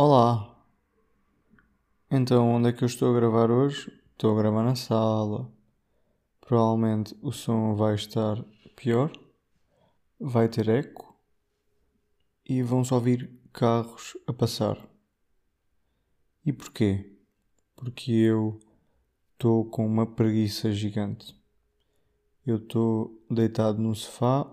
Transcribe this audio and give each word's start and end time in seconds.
Olá! 0.00 0.56
Então, 2.08 2.48
onde 2.50 2.68
é 2.68 2.72
que 2.72 2.84
eu 2.84 2.86
estou 2.86 3.10
a 3.10 3.18
gravar 3.18 3.50
hoje? 3.50 3.92
Estou 4.12 4.30
a 4.30 4.40
gravar 4.40 4.62
na 4.62 4.76
sala. 4.76 5.52
Provavelmente 6.40 7.18
o 7.20 7.32
som 7.32 7.74
vai 7.74 7.96
estar 7.96 8.40
pior, 8.76 9.10
vai 10.20 10.48
ter 10.48 10.68
eco 10.68 11.20
e 12.48 12.62
vão 12.62 12.84
só 12.84 12.94
ouvir 12.94 13.28
carros 13.52 14.16
a 14.24 14.32
passar. 14.32 14.78
E 16.46 16.52
porquê? 16.52 17.18
Porque 17.74 18.12
eu 18.12 18.60
estou 19.32 19.64
com 19.64 19.84
uma 19.84 20.06
preguiça 20.06 20.70
gigante. 20.70 21.34
Eu 22.46 22.58
estou 22.58 23.20
deitado 23.28 23.82
no 23.82 23.96
sofá 23.96 24.48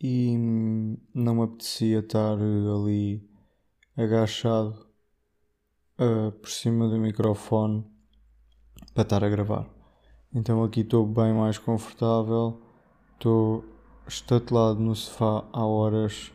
e 0.00 0.36
não 1.14 1.36
me 1.36 1.42
apetecia 1.44 2.00
estar 2.00 2.32
ali 2.32 3.29
agachado 4.00 4.86
uh, 5.98 6.32
por 6.32 6.48
cima 6.48 6.88
do 6.88 6.98
microfone 6.98 7.84
para 8.94 9.02
estar 9.02 9.22
a 9.22 9.28
gravar. 9.28 9.68
Então 10.32 10.64
aqui 10.64 10.80
estou 10.80 11.06
bem 11.06 11.34
mais 11.34 11.58
confortável, 11.58 12.62
estou 13.14 13.64
estatelado 14.06 14.80
no 14.80 14.94
sofá 14.94 15.44
há 15.52 15.66
horas 15.66 16.32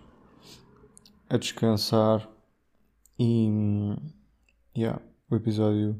a 1.29 1.37
descansar 1.37 2.29
e 3.17 3.49
yeah, 4.77 5.01
o 5.29 5.35
episódio 5.35 5.99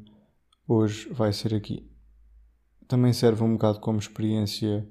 hoje 0.68 1.08
vai 1.12 1.32
ser 1.32 1.54
aqui. 1.54 1.90
Também 2.86 3.12
serve 3.12 3.42
um 3.42 3.54
bocado 3.54 3.80
como 3.80 3.98
experiência 3.98 4.88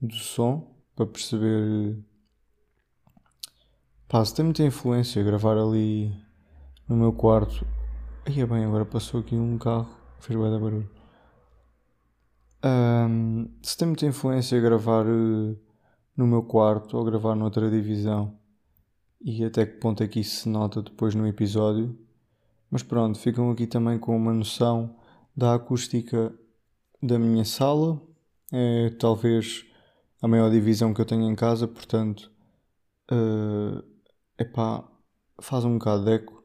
do 0.00 0.14
som 0.14 0.74
para 0.96 1.06
perceber 1.06 2.02
Pá, 4.08 4.24
se 4.24 4.32
tem 4.32 4.44
muita 4.44 4.62
influência 4.62 5.20
gravar 5.24 5.58
ali 5.58 6.14
no 6.88 6.96
meu 6.96 7.12
quarto. 7.12 7.66
Aí 8.24 8.40
é 8.40 8.46
bem, 8.46 8.64
agora 8.64 8.84
passou 8.84 9.18
aqui 9.18 9.34
um 9.34 9.58
carro, 9.58 9.88
fez 10.20 10.38
da 10.38 10.58
barulho. 10.60 10.88
Um, 12.64 13.50
se 13.60 13.76
tem 13.76 13.88
muita 13.88 14.06
influência 14.06 14.60
gravar 14.60 15.06
uh, 15.06 15.58
no 16.16 16.24
meu 16.24 16.44
quarto 16.44 16.96
ou 16.96 17.04
gravar 17.04 17.34
noutra 17.34 17.68
divisão 17.68 18.38
e 19.20 19.44
até 19.44 19.66
que 19.66 19.78
ponto 19.80 20.04
é 20.04 20.08
que 20.08 20.20
isso 20.20 20.42
se 20.42 20.48
nota 20.48 20.82
depois 20.82 21.16
no 21.16 21.26
episódio. 21.26 21.98
Mas 22.70 22.84
pronto, 22.84 23.18
ficam 23.18 23.50
aqui 23.50 23.66
também 23.66 23.98
com 23.98 24.16
uma 24.16 24.32
noção 24.32 24.96
da 25.36 25.54
acústica 25.54 26.32
da 27.02 27.18
minha 27.18 27.44
sala. 27.44 28.00
É 28.52 28.90
talvez 29.00 29.64
a 30.22 30.28
maior 30.28 30.48
divisão 30.48 30.94
que 30.94 31.00
eu 31.00 31.04
tenho 31.04 31.28
em 31.28 31.34
casa, 31.34 31.66
portanto. 31.66 32.30
Uh, 33.10 33.95
epá, 34.38 34.86
faz 35.40 35.64
um 35.64 35.78
bocado 35.78 36.04
de 36.04 36.12
eco. 36.12 36.44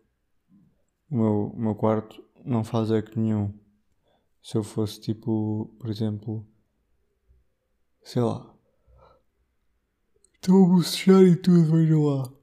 O 1.10 1.16
meu, 1.16 1.48
o 1.54 1.60
meu 1.60 1.76
quarto 1.76 2.24
não 2.46 2.64
faz 2.64 2.92
eco 2.92 3.20
nenhum. 3.20 3.54
Se 4.42 4.58
eu 4.58 4.64
fosse 4.64 5.00
tipo, 5.00 5.76
por 5.80 5.90
exemplo, 5.90 6.46
sei 8.02 8.22
lá, 8.22 8.52
estou 10.36 10.66
a 10.66 10.68
bocejar 10.70 11.22
e 11.22 11.36
tudo, 11.36 11.72
vejam 11.72 12.04
lá. 12.04 12.34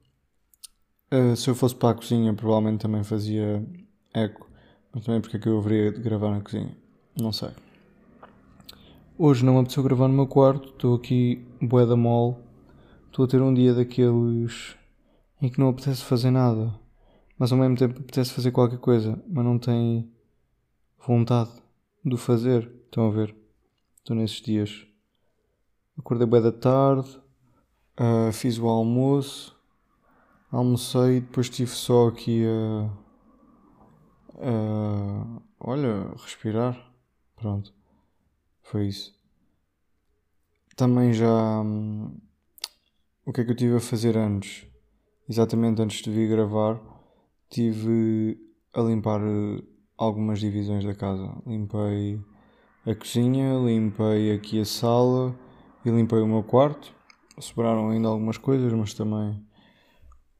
Uh, 1.11 1.35
se 1.35 1.49
eu 1.49 1.55
fosse 1.55 1.75
para 1.75 1.89
a 1.89 1.93
cozinha, 1.95 2.33
provavelmente 2.33 2.81
também 2.81 3.03
fazia 3.03 3.65
eco. 4.13 4.49
Mas 4.93 5.03
também 5.03 5.21
porque 5.21 5.37
é 5.37 5.39
que 5.39 5.49
eu 5.49 5.57
haveria 5.57 5.91
de 5.91 5.99
gravar 5.99 6.31
na 6.31 6.41
cozinha? 6.41 6.75
Não 7.19 7.31
sei. 7.31 7.49
Hoje 9.17 9.43
não 9.43 9.53
me 9.53 9.59
apeteceu 9.59 9.83
gravar 9.83 10.07
no 10.07 10.13
meu 10.13 10.27
quarto, 10.27 10.69
estou 10.69 10.95
aqui 10.95 11.45
bué 11.61 11.85
da 11.85 11.97
mole. 11.97 12.37
Estou 13.07 13.25
a 13.25 13.27
ter 13.27 13.41
um 13.41 13.53
dia 13.53 13.73
daqueles 13.73 14.78
em 15.41 15.49
que 15.49 15.59
não 15.59 15.69
apetece 15.69 16.03
fazer 16.03 16.31
nada, 16.31 16.73
mas 17.37 17.51
ao 17.51 17.57
mesmo 17.57 17.77
tempo 17.77 17.99
apetece 17.99 18.31
fazer 18.33 18.51
qualquer 18.51 18.79
coisa, 18.79 19.21
mas 19.27 19.45
não 19.45 19.57
tem 19.57 20.11
vontade 20.99 21.51
de 22.03 22.17
fazer. 22.17 22.69
Estão 22.85 23.07
a 23.07 23.11
ver? 23.11 23.35
Estou 23.97 24.15
nesses 24.15 24.41
dias. 24.41 24.85
Acordei 25.97 26.27
bem 26.27 26.41
da 26.41 26.51
tarde, 26.51 27.09
uh, 27.99 28.31
fiz 28.33 28.57
o 28.57 28.67
almoço, 28.67 29.55
almocei 30.51 31.17
e 31.17 31.21
depois 31.21 31.47
estive 31.47 31.71
só 31.71 32.07
aqui 32.07 32.43
a. 32.45 32.89
Uh, 34.35 35.41
olha, 35.59 36.11
respirar. 36.17 36.91
Pronto. 37.35 37.73
Foi 38.63 38.87
isso. 38.87 39.13
Também 40.75 41.13
já. 41.13 41.61
Hum, 41.61 42.17
o 43.25 43.33
que 43.33 43.41
é 43.41 43.45
que 43.45 43.51
eu 43.51 43.55
tive 43.55 43.75
a 43.75 43.79
fazer 43.79 44.17
antes? 44.17 44.68
Exatamente 45.29 45.81
antes 45.81 46.01
de 46.01 46.09
vir 46.09 46.27
gravar, 46.27 46.81
tive 47.49 48.37
a 48.73 48.81
limpar 48.81 49.21
eh, 49.21 49.63
algumas 49.95 50.39
divisões 50.39 50.83
da 50.83 50.95
casa. 50.95 51.31
Limpei 51.45 52.19
a 52.85 52.95
cozinha, 52.95 53.53
limpei 53.59 54.33
aqui 54.33 54.59
a 54.59 54.65
sala 54.65 55.37
e 55.85 55.89
limpei 55.91 56.19
o 56.19 56.27
meu 56.27 56.43
quarto. 56.43 56.93
Sobraram 57.39 57.89
ainda 57.89 58.07
algumas 58.07 58.37
coisas, 58.37 58.73
mas 58.73 58.93
também 58.93 59.45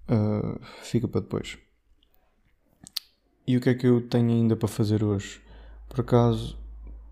uh, 0.10 0.60
fica 0.82 1.08
para 1.08 1.22
depois. 1.22 1.58
E 3.48 3.56
o 3.56 3.62
que 3.62 3.70
é 3.70 3.74
que 3.74 3.88
eu 3.88 4.08
tenho 4.08 4.32
ainda 4.32 4.56
para 4.56 4.68
fazer 4.68 5.04
hoje? 5.04 5.42
Por 5.88 6.02
acaso, 6.02 6.58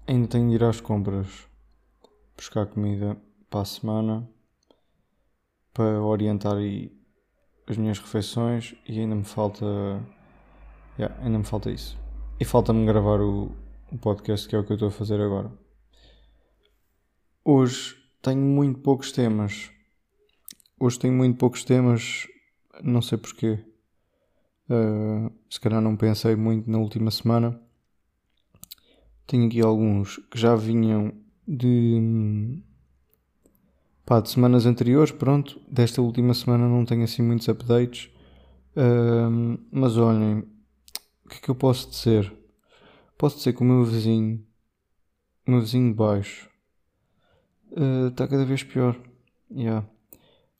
ainda 0.05 0.27
tenho 0.27 0.49
de 0.49 0.55
ir 0.55 0.63
às 0.63 0.81
compras, 0.81 1.47
buscar 2.35 2.65
comida 2.65 3.17
para 3.49 3.61
a 3.61 3.65
semana, 3.65 4.29
para 5.73 6.01
orientar 6.01 6.59
e 6.59 6.96
as 7.67 7.77
minhas 7.77 7.99
refeições 7.99 8.73
e 8.87 8.99
ainda 8.99 9.15
me 9.15 9.25
falta. 9.25 9.65
Yeah, 10.97 11.15
ainda 11.21 11.37
me 11.37 11.43
falta 11.43 11.69
isso. 11.69 11.97
E 12.39 12.45
falta-me 12.45 12.85
gravar 12.85 13.19
o, 13.19 13.51
o 13.91 13.97
podcast 13.97 14.47
que 14.47 14.55
é 14.55 14.59
o 14.59 14.63
que 14.63 14.71
eu 14.71 14.75
estou 14.75 14.87
a 14.87 14.91
fazer 14.91 15.19
agora. 15.19 15.51
Hoje 17.43 17.95
tenho 18.21 18.41
muito 18.41 18.79
poucos 18.79 19.11
temas. 19.11 19.69
Hoje 20.79 20.99
tenho 20.99 21.13
muito 21.13 21.37
poucos 21.37 21.63
temas, 21.63 22.27
não 22.83 23.01
sei 23.01 23.17
porquê. 23.17 23.59
Uh, 24.69 25.31
se 25.49 25.59
calhar 25.59 25.81
não 25.81 25.95
pensei 25.95 26.35
muito 26.35 26.69
na 26.69 26.77
última 26.77 27.09
semana. 27.11 27.59
Tenho 29.25 29.47
aqui 29.47 29.61
alguns 29.61 30.17
que 30.29 30.39
já 30.39 30.55
vinham 30.55 31.13
de, 31.47 32.61
Pá, 34.07 34.21
de 34.21 34.29
semanas 34.29 34.65
anteriores, 34.65 35.11
pronto, 35.11 35.59
desta 35.69 36.01
última 36.01 36.33
semana 36.33 36.65
não 36.65 36.85
tenho 36.85 37.03
assim 37.03 37.21
muitos 37.21 37.49
updates. 37.49 38.09
Mas 39.69 39.97
olhem, 39.97 40.45
o 41.25 41.29
que 41.29 41.35
é 41.35 41.39
que 41.41 41.49
eu 41.49 41.55
posso 41.55 41.89
dizer? 41.89 42.33
Posso 43.17 43.35
dizer 43.35 43.51
que 43.51 43.61
o 43.61 43.65
meu 43.65 43.83
vizinho, 43.83 44.41
o 45.45 45.51
meu 45.51 45.59
vizinho 45.59 45.89
de 45.89 45.93
baixo, 45.93 46.49
está 48.07 48.23
uh, 48.23 48.29
cada 48.29 48.45
vez 48.45 48.63
pior. 48.63 48.97
Yeah. 49.51 49.85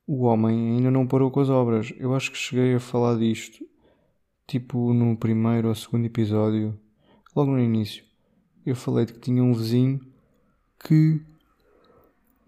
O 0.05 0.23
homem 0.23 0.73
ainda 0.75 0.91
não 0.91 1.07
parou 1.07 1.31
com 1.31 1.39
as 1.39 1.49
obras. 1.49 1.93
Eu 1.97 2.13
acho 2.13 2.33
que 2.33 2.37
cheguei 2.37 2.75
a 2.75 2.81
falar 2.81 3.17
disto, 3.17 3.65
tipo 4.45 4.93
no 4.93 5.15
primeiro 5.15 5.69
ou 5.69 5.75
segundo 5.75 6.03
episódio, 6.03 6.77
logo 7.33 7.51
no 7.51 7.59
início. 7.61 8.03
Eu 8.65 8.75
falei 8.75 9.05
de 9.05 9.13
que 9.13 9.21
tinha 9.21 9.41
um 9.41 9.53
vizinho 9.53 10.01
que 10.85 11.21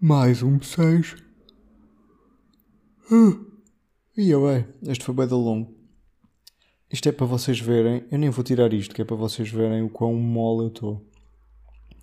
mais 0.02 0.42
um 0.42 0.58
6. 0.58 1.14
Uh, 3.12 3.52
ia 4.16 4.38
bem, 4.38 4.66
este 4.84 5.04
foi 5.04 5.14
bem 5.14 5.28
da 5.28 5.36
longo. 5.36 5.74
Isto 6.90 7.10
é 7.10 7.12
para 7.12 7.26
vocês 7.26 7.60
verem. 7.60 8.06
Eu 8.10 8.18
nem 8.18 8.30
vou 8.30 8.42
tirar 8.42 8.72
isto, 8.72 8.94
que 8.94 9.02
é 9.02 9.04
para 9.04 9.14
vocês 9.14 9.50
verem 9.50 9.82
o 9.82 9.90
quão 9.90 10.14
mole 10.14 10.64
eu 10.64 10.68
estou. 10.68 11.06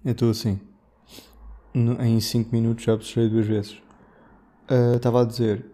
Eu 0.05 0.11
estou 0.11 0.29
assim. 0.29 0.59
No, 1.73 1.99
em 1.99 2.19
5 2.19 2.51
minutos 2.51 2.83
já 2.83 2.95
puxei 2.95 3.27
duas 3.27 3.47
vezes. 3.47 3.81
Estava 4.95 5.19
uh, 5.19 5.21
a 5.21 5.25
dizer. 5.25 5.65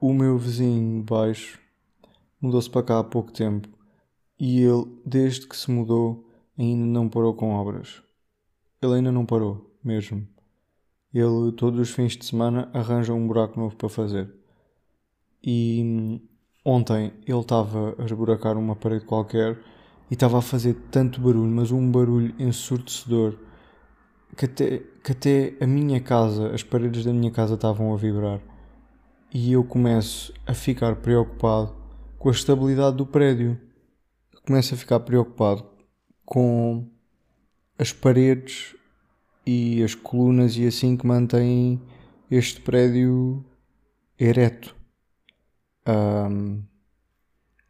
O 0.00 0.12
meu 0.12 0.36
vizinho 0.38 1.04
baixo 1.04 1.60
mudou-se 2.40 2.68
para 2.68 2.82
cá 2.82 2.98
há 2.98 3.04
pouco 3.04 3.30
tempo. 3.30 3.68
E 4.40 4.60
ele, 4.60 4.86
desde 5.06 5.46
que 5.46 5.56
se 5.56 5.70
mudou, 5.70 6.28
ainda 6.58 6.84
não 6.84 7.08
parou 7.08 7.32
com 7.32 7.52
obras. 7.52 8.02
Ele 8.82 8.94
ainda 8.94 9.12
não 9.12 9.24
parou, 9.24 9.72
mesmo 9.82 10.26
ele 11.12 11.52
todos 11.52 11.80
os 11.80 11.90
fins 11.90 12.16
de 12.16 12.24
semana 12.24 12.68
arranja 12.72 13.14
um 13.14 13.26
buraco 13.26 13.58
novo 13.58 13.76
para 13.76 13.88
fazer. 13.88 14.30
E 15.42 15.82
hum, 15.82 16.20
ontem 16.64 17.12
ele 17.26 17.40
estava 17.40 17.94
a 17.98 18.04
esburacar 18.04 18.56
uma 18.56 18.76
parede 18.76 19.04
qualquer 19.04 19.58
e 20.10 20.14
estava 20.14 20.38
a 20.38 20.42
fazer 20.42 20.74
tanto 20.90 21.20
barulho, 21.20 21.50
mas 21.50 21.70
um 21.70 21.90
barulho 21.90 22.34
ensurdecedor, 22.38 23.34
que 24.36 24.44
até, 24.44 24.78
que 25.02 25.12
até 25.12 25.54
a 25.60 25.66
minha 25.66 26.00
casa, 26.00 26.50
as 26.54 26.62
paredes 26.62 27.04
da 27.04 27.12
minha 27.12 27.30
casa 27.30 27.54
estavam 27.54 27.92
a 27.92 27.96
vibrar. 27.96 28.40
E 29.32 29.52
eu 29.52 29.62
começo 29.64 30.32
a 30.46 30.54
ficar 30.54 30.96
preocupado 30.96 31.74
com 32.18 32.28
a 32.28 32.32
estabilidade 32.32 32.96
do 32.96 33.06
prédio. 33.06 33.58
começo 34.46 34.74
a 34.74 34.76
ficar 34.76 35.00
preocupado 35.00 35.64
com 36.24 36.86
as 37.78 37.92
paredes 37.92 38.74
e 39.48 39.82
as 39.82 39.94
colunas 39.94 40.58
e 40.58 40.66
assim 40.66 40.94
que 40.94 41.06
mantêm 41.06 41.80
este 42.30 42.60
prédio 42.60 43.42
ereto. 44.18 44.76
Um, 45.88 46.62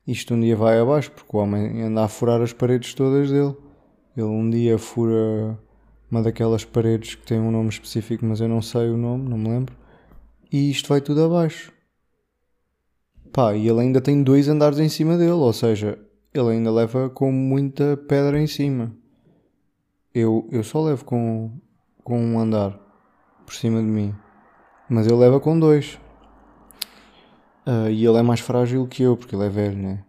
isto 0.04 0.34
um 0.34 0.40
dia 0.40 0.56
vai 0.56 0.80
abaixo, 0.80 1.12
porque 1.12 1.36
o 1.36 1.38
homem 1.38 1.82
anda 1.82 2.02
a 2.02 2.08
furar 2.08 2.42
as 2.42 2.52
paredes 2.52 2.94
todas 2.94 3.30
dele. 3.30 3.54
Ele 4.16 4.26
um 4.26 4.50
dia 4.50 4.76
fura 4.76 5.56
uma 6.10 6.20
daquelas 6.20 6.64
paredes 6.64 7.14
que 7.14 7.24
tem 7.24 7.38
um 7.38 7.52
nome 7.52 7.68
específico, 7.68 8.26
mas 8.26 8.40
eu 8.40 8.48
não 8.48 8.60
sei 8.60 8.88
o 8.88 8.96
nome, 8.96 9.28
não 9.28 9.38
me 9.38 9.48
lembro. 9.48 9.76
E 10.50 10.72
isto 10.72 10.88
vai 10.88 11.00
tudo 11.00 11.22
abaixo. 11.22 11.72
Pá, 13.32 13.54
e 13.54 13.68
ele 13.68 13.82
ainda 13.82 14.00
tem 14.00 14.20
dois 14.24 14.48
andares 14.48 14.80
em 14.80 14.88
cima 14.88 15.16
dele, 15.16 15.30
ou 15.30 15.52
seja, 15.52 15.96
ele 16.34 16.48
ainda 16.48 16.72
leva 16.72 17.08
com 17.08 17.30
muita 17.30 17.96
pedra 17.96 18.40
em 18.40 18.48
cima. 18.48 18.92
Eu, 20.12 20.48
eu 20.50 20.64
só 20.64 20.82
levo 20.82 21.04
com, 21.04 21.52
com 22.08 22.18
um 22.18 22.40
andar 22.40 22.70
por 23.44 23.54
cima 23.54 23.82
de 23.82 23.86
mim, 23.86 24.14
mas 24.88 25.06
ele 25.06 25.16
leva 25.16 25.38
com 25.38 25.60
dois. 25.60 26.00
Uh, 27.66 27.90
e 27.90 28.02
ele 28.02 28.16
é 28.16 28.22
mais 28.22 28.40
frágil 28.40 28.88
que 28.88 29.02
eu, 29.02 29.14
porque 29.14 29.36
ele 29.36 29.44
é 29.44 29.48
velho, 29.50 29.76
né? 29.76 30.06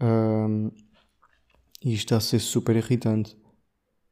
Uh, 0.00 0.72
e 1.84 1.92
isto 1.92 2.04
está 2.04 2.18
a 2.18 2.20
ser 2.20 2.38
super 2.38 2.76
irritante. 2.76 3.36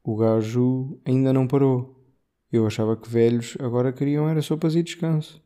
O 0.03 0.17
gajo 0.17 1.01
ainda 1.05 1.33
não 1.33 1.47
parou. 1.47 2.05
Eu 2.51 2.67
achava 2.67 2.97
que 2.97 3.09
velhos 3.09 3.57
agora 3.61 3.93
queriam 3.93 4.29
era 4.29 4.43
sopas 4.43 4.75
e 4.75 4.83
descanso. 4.83 5.41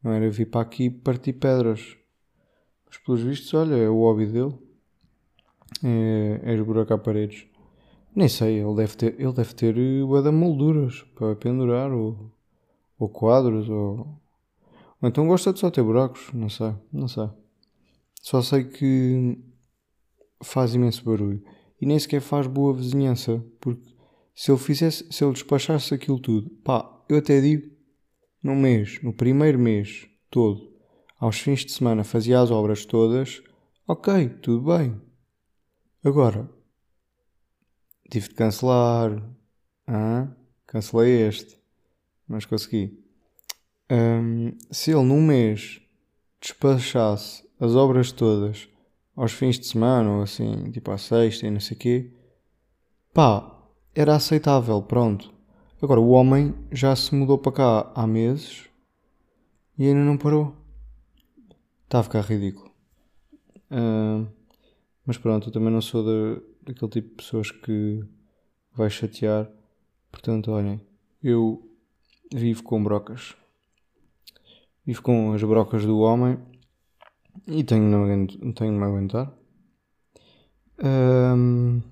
Não 0.00 0.12
era 0.12 0.30
vir 0.30 0.46
para 0.46 0.60
aqui 0.60 0.88
partir 0.88 1.32
pedras. 1.32 1.96
Mas 2.86 2.96
pelos 2.98 3.22
vistos, 3.22 3.52
olha, 3.54 3.74
é 3.74 3.88
o 3.88 3.98
hobby 3.98 4.26
dele. 4.26 4.56
É, 5.82 6.40
é 6.44 6.54
esburacar 6.54 6.98
paredes. 6.98 7.49
Nem 8.14 8.28
sei, 8.28 8.60
ele 8.60 8.74
deve 8.74 8.96
ter, 8.96 9.20
ele 9.20 9.32
deve 9.32 9.54
ter 9.54 9.76
uh, 9.76 10.32
molduras 10.32 11.02
para 11.14 11.36
pendurar 11.36 11.92
ou, 11.92 12.32
ou 12.98 13.08
quadros 13.08 13.68
ou, 13.68 14.20
ou 15.00 15.08
então 15.08 15.26
gosta 15.26 15.52
de 15.52 15.60
só 15.60 15.70
ter 15.70 15.82
buracos, 15.82 16.32
não 16.32 16.48
sei, 16.48 16.74
não 16.92 17.06
sei. 17.06 17.28
Só 18.20 18.42
sei 18.42 18.64
que 18.64 19.38
faz 20.42 20.74
imenso 20.74 21.04
barulho 21.04 21.42
e 21.80 21.86
nem 21.86 21.98
sequer 21.98 22.20
faz 22.20 22.46
boa 22.46 22.74
vizinhança, 22.74 23.44
porque 23.60 23.88
se 24.34 24.50
ele 24.50 24.58
fizesse, 24.58 25.06
se 25.10 25.24
ele 25.24 25.32
despachasse 25.32 25.94
aquilo 25.94 26.18
tudo, 26.18 26.50
pá, 26.64 27.04
eu 27.08 27.18
até 27.18 27.40
digo, 27.40 27.70
no 28.42 28.54
mês, 28.54 29.00
no 29.02 29.12
primeiro 29.12 29.58
mês 29.58 30.08
todo, 30.30 30.70
aos 31.18 31.38
fins 31.38 31.64
de 31.64 31.72
semana 31.72 32.04
fazia 32.04 32.40
as 32.40 32.50
obras 32.50 32.84
todas, 32.84 33.42
ok, 33.86 34.28
tudo 34.42 34.76
bem. 34.76 35.00
Agora, 36.02 36.48
tive 38.10 38.28
de 38.28 38.34
cancelar, 38.34 39.22
ah, 39.86 40.28
cancelei 40.66 41.28
este, 41.28 41.58
mas 42.28 42.44
consegui. 42.44 42.98
Um, 43.90 44.56
se 44.70 44.90
ele 44.90 45.02
num 45.02 45.22
mês 45.22 45.80
despachasse 46.40 47.48
as 47.58 47.74
obras 47.74 48.12
todas 48.12 48.68
aos 49.16 49.32
fins 49.32 49.58
de 49.58 49.66
semana, 49.66 50.10
ou 50.10 50.22
assim, 50.22 50.70
tipo 50.70 50.90
à 50.90 50.98
sexta 50.98 51.46
e 51.46 51.50
não 51.50 51.60
sei 51.60 51.76
o 51.76 51.80
quê, 51.80 52.12
pá, 53.12 53.58
era 53.94 54.14
aceitável, 54.14 54.82
pronto. 54.82 55.32
Agora, 55.82 56.00
o 56.00 56.10
homem 56.10 56.54
já 56.70 56.94
se 56.94 57.14
mudou 57.14 57.38
para 57.38 57.52
cá 57.52 57.92
há 57.94 58.06
meses 58.06 58.68
e 59.78 59.86
ainda 59.86 60.00
não 60.00 60.16
parou. 60.16 60.54
Está 61.84 62.00
a 62.00 62.02
ficar 62.02 62.20
ridículo. 62.20 62.70
Uh, 63.70 64.26
mas 65.04 65.18
pronto, 65.18 65.48
eu 65.48 65.52
também 65.52 65.72
não 65.72 65.80
sou 65.80 66.04
de, 66.04 66.42
daquele 66.62 66.90
tipo 66.90 67.08
de 67.08 67.14
pessoas 67.16 67.50
que 67.50 68.04
vai 68.74 68.90
chatear. 68.90 69.50
Portanto, 70.10 70.50
olhem, 70.50 70.80
eu 71.22 71.62
vivo 72.32 72.62
com 72.62 72.82
brocas. 72.82 73.36
Vivo 74.84 75.02
com 75.02 75.32
as 75.32 75.42
brocas 75.42 75.84
do 75.84 75.98
homem 75.98 76.38
e 77.46 77.62
tenho 77.64 78.26
de, 78.26 78.52
tenho 78.52 78.82
aguentar. 78.82 79.32
Um, 80.82 81.82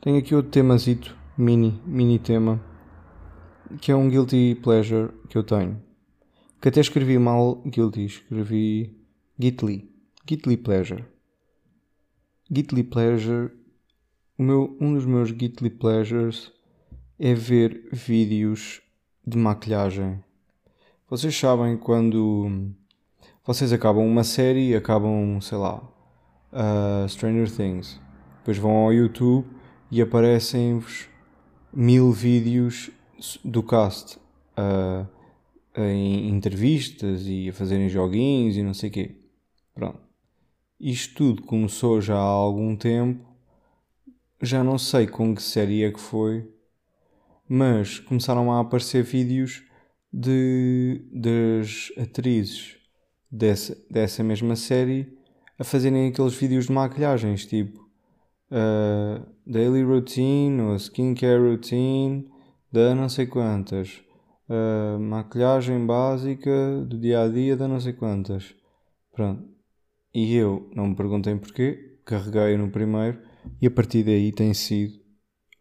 tenho 0.00 0.18
aqui 0.18 0.34
outro 0.34 0.50
temazito, 0.50 1.16
mini, 1.36 1.80
mini 1.86 2.18
tema, 2.18 2.60
que 3.80 3.90
é 3.90 3.96
um 3.96 4.08
guilty 4.08 4.54
pleasure 4.62 5.10
que 5.28 5.38
eu 5.38 5.42
tenho. 5.42 5.82
Que 6.60 6.68
até 6.68 6.80
escrevi 6.80 7.18
mal 7.18 7.62
guilty, 7.66 8.04
escrevi 8.04 8.96
gitly, 9.38 9.90
gitly 10.28 10.56
pleasure. 10.56 11.04
Gitly 12.50 12.84
pleasure, 12.84 13.50
meu, 14.38 14.76
um 14.80 14.94
dos 14.94 15.04
meus 15.04 15.28
gitly 15.28 15.70
pleasures 15.70 16.52
é 17.18 17.34
ver 17.34 17.88
vídeos 17.92 18.80
de 19.26 19.36
maquilhagem. 19.38 20.22
Vocês 21.08 21.36
sabem 21.36 21.76
quando 21.76 22.72
vocês 23.44 23.72
acabam 23.72 24.06
uma 24.06 24.24
série, 24.24 24.74
acabam, 24.74 25.40
sei 25.40 25.58
lá, 25.58 25.82
uh, 26.52 27.08
Stranger 27.08 27.50
Things, 27.50 28.00
depois 28.38 28.56
vão 28.58 28.72
ao 28.72 28.92
YouTube 28.92 29.46
e 29.90 30.00
aparecem-vos 30.00 31.08
mil 31.72 32.12
vídeos 32.12 32.90
do 33.44 33.62
cast 33.62 34.18
uh, 34.56 35.06
em 35.76 36.28
entrevistas 36.28 37.26
e 37.26 37.48
a 37.48 37.52
fazerem 37.52 37.88
joguinhos 37.88 38.56
e 38.56 38.62
não 38.62 38.74
sei 38.74 38.90
o 38.90 38.92
quê. 38.92 39.16
Pronto. 39.74 40.00
Isto 40.80 41.14
tudo 41.14 41.42
começou 41.42 42.00
já 42.00 42.16
há 42.16 42.18
algum 42.18 42.74
tempo, 42.74 43.24
já 44.42 44.64
não 44.64 44.76
sei 44.76 45.06
com 45.06 45.34
que 45.34 45.42
série 45.42 45.84
é 45.84 45.92
que 45.92 46.00
foi, 46.00 46.44
mas 47.48 48.00
começaram 48.00 48.52
a 48.52 48.60
aparecer 48.60 49.04
vídeos 49.04 49.62
de, 50.12 51.00
das 51.12 51.92
atrizes 51.96 52.76
dessa, 53.30 53.76
dessa 53.88 54.22
mesma 54.24 54.56
série 54.56 55.16
a 55.58 55.64
fazerem 55.64 56.08
aqueles 56.08 56.34
vídeos 56.34 56.66
de 56.66 56.72
maquilhagens, 56.72 57.46
tipo 57.46 57.78
uh, 58.50 59.24
daily 59.46 59.84
routine 59.84 60.60
ou 60.60 60.76
skincare 60.76 61.40
routine 61.40 62.28
da 62.70 62.94
não 62.94 63.08
sei 63.08 63.26
quantas, 63.26 64.02
uh, 64.48 64.98
maquilhagem 64.98 65.86
básica 65.86 66.84
do 66.84 66.98
dia 66.98 67.22
a 67.22 67.28
dia 67.28 67.56
da 67.56 67.68
não 67.68 67.78
sei 67.78 67.92
quantas. 67.92 68.54
Pronto. 69.12 69.44
E 70.12 70.34
eu 70.34 70.70
não 70.74 70.88
me 70.88 70.96
perguntem 70.96 71.38
porquê, 71.38 71.98
carreguei 72.04 72.56
no 72.56 72.70
primeiro 72.70 73.18
e 73.60 73.66
a 73.66 73.70
partir 73.70 74.04
daí 74.04 74.32
tem 74.32 74.52
sido 74.54 75.00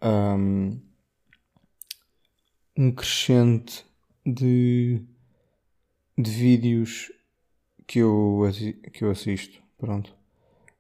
um, 0.02 0.80
um 2.78 2.92
crescente 2.92 3.86
de, 4.26 5.02
de 6.18 6.32
vídeos 6.32 7.12
que 7.88 8.00
eu, 8.00 8.42
que 8.94 9.04
eu 9.04 9.12
assisto. 9.12 9.62
Pronto. 9.78 10.16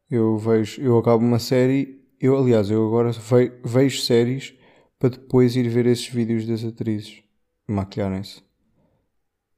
Eu 0.09 0.37
vejo, 0.37 0.81
eu 0.81 0.97
acabo 0.97 1.23
uma 1.23 1.39
série, 1.39 2.03
eu 2.19 2.37
aliás, 2.37 2.69
eu 2.69 2.85
agora 2.85 3.11
ve, 3.11 3.51
vejo 3.63 4.01
séries 4.01 4.53
para 4.99 5.09
depois 5.09 5.55
ir 5.55 5.67
ver 5.69 5.85
esses 5.85 6.07
vídeos 6.07 6.45
das 6.45 6.63
atrizes 6.63 7.23
maquilharem-se. 7.67 8.43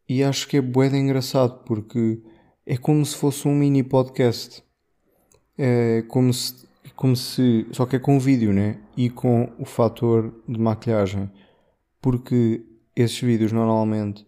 E 0.08 0.24
acho 0.24 0.48
que 0.48 0.58
é 0.58 0.62
bué 0.62 0.88
engraçado 0.88 1.64
porque 1.66 2.22
é 2.66 2.78
como 2.78 3.06
se 3.06 3.16
fosse 3.16 3.48
um 3.48 3.56
mini 3.56 3.84
podcast. 3.84 4.64
É 5.58 6.04
como 6.08 6.34
se, 6.34 6.68
como 6.96 7.16
se 7.16 7.68
só 7.72 7.86
que 7.86 7.96
é 7.96 8.00
com 8.00 8.20
vídeo, 8.20 8.54
né? 8.54 8.80
E 8.96 9.10
com 9.10 9.52
o 9.58 9.66
fator 9.66 10.34
de 10.48 10.60
maquilhagem. 10.60 11.32
Porque 12.02 12.66
esses 12.96 13.20
vídeos 13.20 13.52
normalmente 13.52 14.26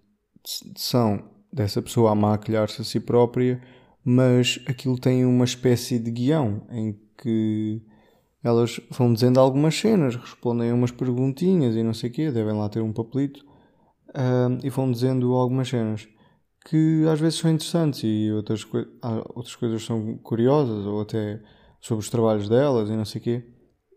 são 0.75 1.23
dessa 1.51 1.81
pessoa 1.81 2.11
a 2.11 2.15
maquilhar-se 2.15 2.81
a 2.81 2.85
si 2.85 2.99
própria, 2.99 3.61
mas 4.03 4.59
aquilo 4.67 4.99
tem 4.99 5.25
uma 5.25 5.45
espécie 5.45 5.97
de 5.97 6.11
guião 6.11 6.61
em 6.69 6.99
que 7.17 7.81
elas 8.43 8.79
vão 8.91 9.11
dizendo 9.11 9.39
algumas 9.39 9.75
cenas, 9.75 10.15
respondem 10.15 10.69
a 10.69 10.75
umas 10.75 10.91
perguntinhas 10.91 11.75
e 11.75 11.81
não 11.81 11.93
sei 11.93 12.09
o 12.09 12.13
quê, 12.13 12.31
devem 12.31 12.53
lá 12.53 12.69
ter 12.69 12.81
um 12.81 12.93
papelito, 12.93 13.43
e 14.63 14.69
vão 14.69 14.91
dizendo 14.91 15.33
algumas 15.33 15.67
cenas 15.67 16.07
que 16.63 17.03
às 17.11 17.19
vezes 17.19 17.39
são 17.39 17.51
interessantes 17.51 18.01
e 18.03 18.31
outras, 18.31 18.63
coi 18.63 18.85
outras 19.33 19.55
coisas 19.55 19.83
são 19.83 20.17
curiosas, 20.17 20.85
ou 20.85 21.01
até 21.01 21.41
sobre 21.85 22.03
os 22.03 22.09
trabalhos 22.09 22.49
delas 22.49 22.89
e 22.89 22.93
não 22.93 23.05
sei 23.05 23.21
o 23.21 23.23
quê. 23.23 23.43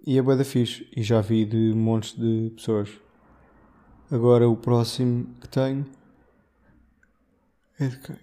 E 0.07 0.18
é 0.18 0.23
bué 0.23 0.37
da 0.37 0.45
fixe, 0.45 0.87
e 0.95 1.02
já 1.02 1.23
vi 1.23 1.47
de 1.47 1.73
montes 1.75 2.14
de 2.14 2.52
pessoas. 2.54 2.90
Agora 4.11 4.47
o 4.47 4.57
próximo 4.57 5.35
que 5.40 5.49
tenho 5.49 5.87
é 7.80 7.88
de 7.88 7.99
quem? 7.99 8.16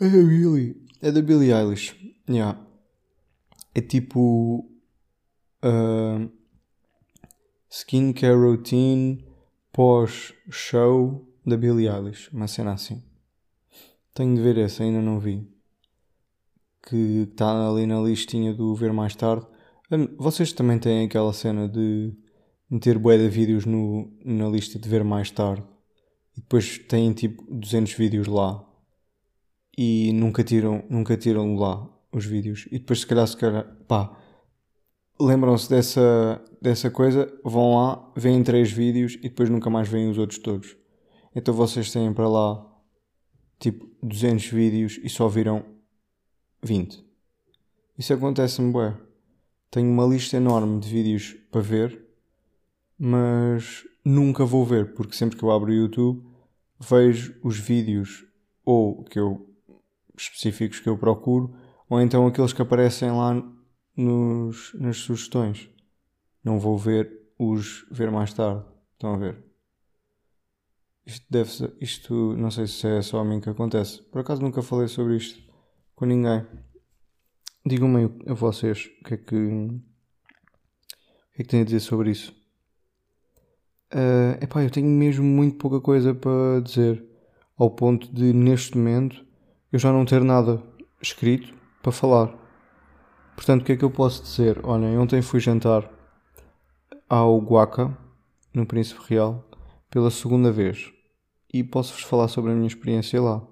É 0.00 0.08
da 0.08 0.22
Billy. 0.22 0.86
É 1.02 1.12
da 1.12 1.20
Billie 1.20 1.52
Eilish. 1.52 1.94
Yeah. 2.26 2.58
É 3.74 3.82
tipo. 3.82 4.66
Uh, 5.62 6.30
skincare 7.68 8.34
routine 8.34 9.26
pós-show 9.72 11.28
da 11.44 11.56
Billie 11.56 11.88
Eilish. 11.88 12.30
Uma 12.32 12.48
cena 12.48 12.72
assim. 12.72 13.02
Tenho 14.14 14.34
de 14.34 14.40
ver 14.40 14.56
essa, 14.56 14.84
ainda 14.84 15.02
não 15.02 15.20
vi. 15.20 15.57
Que 16.88 17.28
está 17.30 17.68
ali 17.68 17.86
na 17.86 18.00
listinha 18.00 18.54
do 18.54 18.74
ver 18.74 18.92
mais 18.92 19.14
tarde. 19.14 19.46
Hum, 19.90 20.08
vocês 20.18 20.52
também 20.52 20.78
têm 20.78 21.04
aquela 21.04 21.32
cena 21.32 21.68
de 21.68 22.14
meter 22.70 22.98
bué 22.98 23.18
de 23.18 23.28
vídeos 23.28 23.64
no, 23.66 24.10
na 24.24 24.48
lista 24.48 24.78
de 24.78 24.88
ver 24.88 25.04
mais 25.04 25.30
tarde 25.30 25.64
e 26.36 26.40
depois 26.40 26.78
têm 26.78 27.12
tipo 27.12 27.44
200 27.50 27.92
vídeos 27.94 28.26
lá. 28.26 28.64
e 29.76 30.12
nunca 30.12 30.42
tiram, 30.42 30.84
nunca 30.90 31.16
tiram 31.16 31.54
lá 31.56 31.88
os 32.12 32.24
vídeos. 32.24 32.66
E 32.70 32.78
depois, 32.78 33.00
se 33.00 33.06
calhar, 33.06 33.26
se 33.26 33.36
calhar, 33.36 33.64
pá, 33.86 34.16
lembram-se 35.20 35.68
dessa, 35.70 36.42
dessa 36.60 36.90
coisa, 36.90 37.32
vão 37.44 37.76
lá, 37.76 38.12
veem 38.16 38.42
três 38.42 38.70
vídeos 38.72 39.14
e 39.14 39.28
depois 39.28 39.48
nunca 39.48 39.70
mais 39.70 39.88
veem 39.88 40.10
os 40.10 40.18
outros 40.18 40.38
todos. 40.38 40.76
Então 41.34 41.54
vocês 41.54 41.92
têm 41.92 42.12
para 42.12 42.28
lá 42.28 42.64
tipo 43.60 43.88
200 44.02 44.46
vídeos 44.46 45.00
e 45.02 45.08
só 45.08 45.28
viram 45.28 45.64
20. 46.62 47.04
Isso 47.96 48.12
acontece-me, 48.12 48.72
bué. 48.72 48.96
Tenho 49.70 49.90
uma 49.90 50.06
lista 50.06 50.36
enorme 50.36 50.80
de 50.80 50.88
vídeos 50.88 51.36
para 51.50 51.60
ver, 51.60 52.06
mas 52.98 53.84
nunca 54.04 54.44
vou 54.44 54.64
ver, 54.64 54.94
porque 54.94 55.14
sempre 55.14 55.36
que 55.36 55.42
eu 55.42 55.50
abro 55.50 55.70
o 55.70 55.74
YouTube 55.74 56.28
vejo 56.78 57.34
os 57.42 57.58
vídeos 57.58 58.24
ou 58.64 59.02
que 59.04 59.18
eu 59.18 59.46
específicos 60.16 60.80
que 60.80 60.88
eu 60.88 60.98
procuro, 60.98 61.54
ou 61.88 62.00
então 62.00 62.26
aqueles 62.26 62.52
que 62.52 62.62
aparecem 62.62 63.10
lá 63.10 63.34
nos, 63.96 64.74
nas 64.74 64.98
sugestões. 64.98 65.70
Não 66.42 66.58
vou 66.58 66.76
ver 66.76 67.10
os 67.38 67.86
ver 67.90 68.10
mais 68.10 68.32
tarde. 68.32 68.64
Estão 68.92 69.14
a 69.14 69.16
ver? 69.16 69.44
Isto 71.06 71.26
deve 71.30 71.50
isto 71.80 72.36
não 72.36 72.50
sei 72.50 72.66
se 72.66 72.86
é 72.86 73.00
só 73.00 73.20
a 73.20 73.24
mim 73.24 73.40
que 73.40 73.48
acontece. 73.48 74.02
Por 74.02 74.20
acaso 74.20 74.42
nunca 74.42 74.60
falei 74.60 74.88
sobre 74.88 75.16
isto 75.16 75.47
com 75.98 76.06
ninguém. 76.06 76.46
Digam-me 77.66 78.08
a 78.28 78.32
vocês 78.32 78.88
o 79.00 79.04
que 79.04 79.14
é 79.14 79.16
que, 79.16 79.34
o 79.34 79.80
que 81.34 81.42
é 81.42 81.42
que 81.42 81.48
têm 81.48 81.62
a 81.62 81.64
dizer 81.64 81.80
sobre 81.80 82.12
isso. 82.12 82.32
Uh, 83.92 84.38
epá, 84.40 84.62
eu 84.62 84.70
tenho 84.70 84.86
mesmo 84.86 85.24
muito 85.24 85.56
pouca 85.56 85.80
coisa 85.80 86.14
para 86.14 86.60
dizer, 86.62 87.04
ao 87.56 87.70
ponto 87.70 88.12
de 88.12 88.32
neste 88.32 88.76
momento 88.76 89.26
eu 89.72 89.78
já 89.78 89.90
não 89.90 90.04
ter 90.04 90.22
nada 90.22 90.62
escrito 91.02 91.52
para 91.82 91.90
falar. 91.90 92.32
Portanto, 93.34 93.62
o 93.62 93.64
que 93.64 93.72
é 93.72 93.76
que 93.76 93.84
eu 93.84 93.90
posso 93.90 94.22
dizer? 94.22 94.60
Olhem, 94.64 94.96
ontem 94.98 95.20
fui 95.20 95.40
jantar 95.40 95.90
ao 97.08 97.40
Guaca, 97.40 97.96
no 98.54 98.64
Príncipe 98.66 99.00
Real, 99.08 99.44
pela 99.90 100.10
segunda 100.10 100.52
vez. 100.52 100.92
E 101.52 101.64
posso-vos 101.64 102.02
falar 102.02 102.28
sobre 102.28 102.52
a 102.52 102.54
minha 102.54 102.68
experiência 102.68 103.20
lá. 103.20 103.42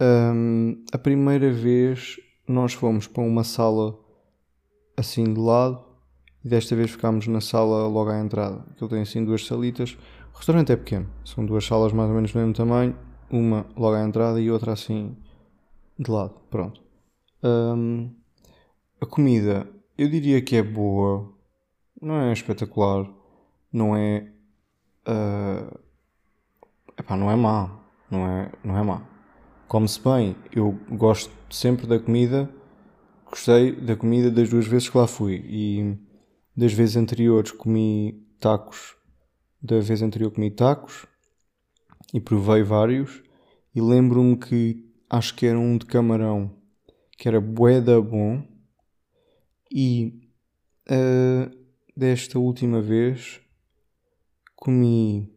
Um, 0.00 0.84
a 0.92 0.98
primeira 0.98 1.50
vez 1.50 2.16
nós 2.46 2.74
fomos 2.74 3.06
para 3.06 3.22
uma 3.22 3.44
sala 3.44 3.98
assim 4.96 5.32
de 5.32 5.40
lado 5.40 5.84
e 6.44 6.48
desta 6.48 6.76
vez 6.76 6.90
ficámos 6.90 7.26
na 7.26 7.40
sala 7.40 7.86
logo 7.86 8.10
à 8.10 8.20
entrada. 8.20 8.64
Aquilo 8.70 8.90
tem 8.90 9.02
assim 9.02 9.24
duas 9.24 9.46
salitas. 9.46 9.96
O 10.34 10.36
restaurante 10.36 10.72
é 10.72 10.76
pequeno, 10.76 11.08
são 11.24 11.44
duas 11.44 11.64
salas 11.64 11.92
mais 11.92 12.08
ou 12.08 12.14
menos 12.14 12.32
do 12.32 12.38
mesmo 12.38 12.52
tamanho 12.52 12.96
uma 13.30 13.66
logo 13.76 13.96
à 13.96 14.04
entrada 14.04 14.40
e 14.40 14.50
outra 14.50 14.72
assim 14.72 15.16
de 15.98 16.10
lado. 16.10 16.34
Pronto. 16.50 16.80
Um, 17.42 18.14
a 19.00 19.06
comida, 19.06 19.68
eu 19.96 20.08
diria 20.08 20.40
que 20.40 20.56
é 20.56 20.62
boa, 20.62 21.32
não 22.00 22.20
é 22.20 22.32
espetacular, 22.32 23.08
não 23.72 23.96
é. 23.96 24.32
Uh, 25.06 25.78
epá, 26.98 27.16
não 27.16 27.30
é 27.30 27.36
má, 27.36 27.78
não 28.10 28.26
é, 28.26 28.52
não 28.64 28.76
é 28.76 28.82
má. 28.82 29.15
Come-se 29.68 30.00
bem, 30.00 30.36
eu 30.52 30.78
gosto 30.90 31.32
sempre 31.50 31.88
da 31.88 31.98
comida, 31.98 32.48
gostei 33.24 33.72
da 33.72 33.96
comida 33.96 34.30
das 34.30 34.48
duas 34.48 34.64
vezes 34.64 34.88
que 34.88 34.96
lá 34.96 35.08
fui. 35.08 35.42
E 35.44 35.98
das 36.56 36.72
vezes 36.72 36.96
anteriores 36.96 37.50
comi 37.50 38.24
tacos, 38.38 38.94
da 39.60 39.80
vez 39.80 40.02
anterior 40.02 40.30
comi 40.30 40.52
tacos 40.52 41.04
e 42.14 42.20
provei 42.20 42.62
vários. 42.62 43.20
E 43.74 43.80
lembro-me 43.80 44.36
que 44.36 44.88
acho 45.10 45.34
que 45.34 45.46
era 45.46 45.58
um 45.58 45.76
de 45.76 45.84
camarão 45.84 46.56
que 47.18 47.26
era 47.26 47.40
bué 47.40 47.80
bom. 47.80 48.46
E 49.68 50.30
uh, 50.88 51.50
desta 51.96 52.38
última 52.38 52.80
vez 52.80 53.40
comi 54.54 55.28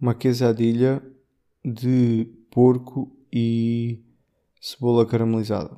uma 0.00 0.12
quesadilha 0.12 1.00
de 1.64 2.26
porco 2.50 3.10
e 3.32 4.02
cebola 4.60 5.06
caramelizada 5.06 5.76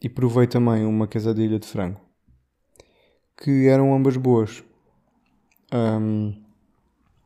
e 0.00 0.08
provei 0.08 0.46
também 0.46 0.84
uma 0.84 1.06
quesadilha 1.06 1.58
de 1.58 1.66
frango 1.66 2.00
que 3.36 3.66
eram 3.66 3.94
ambas 3.94 4.16
boas 4.16 4.62
um, 5.72 6.34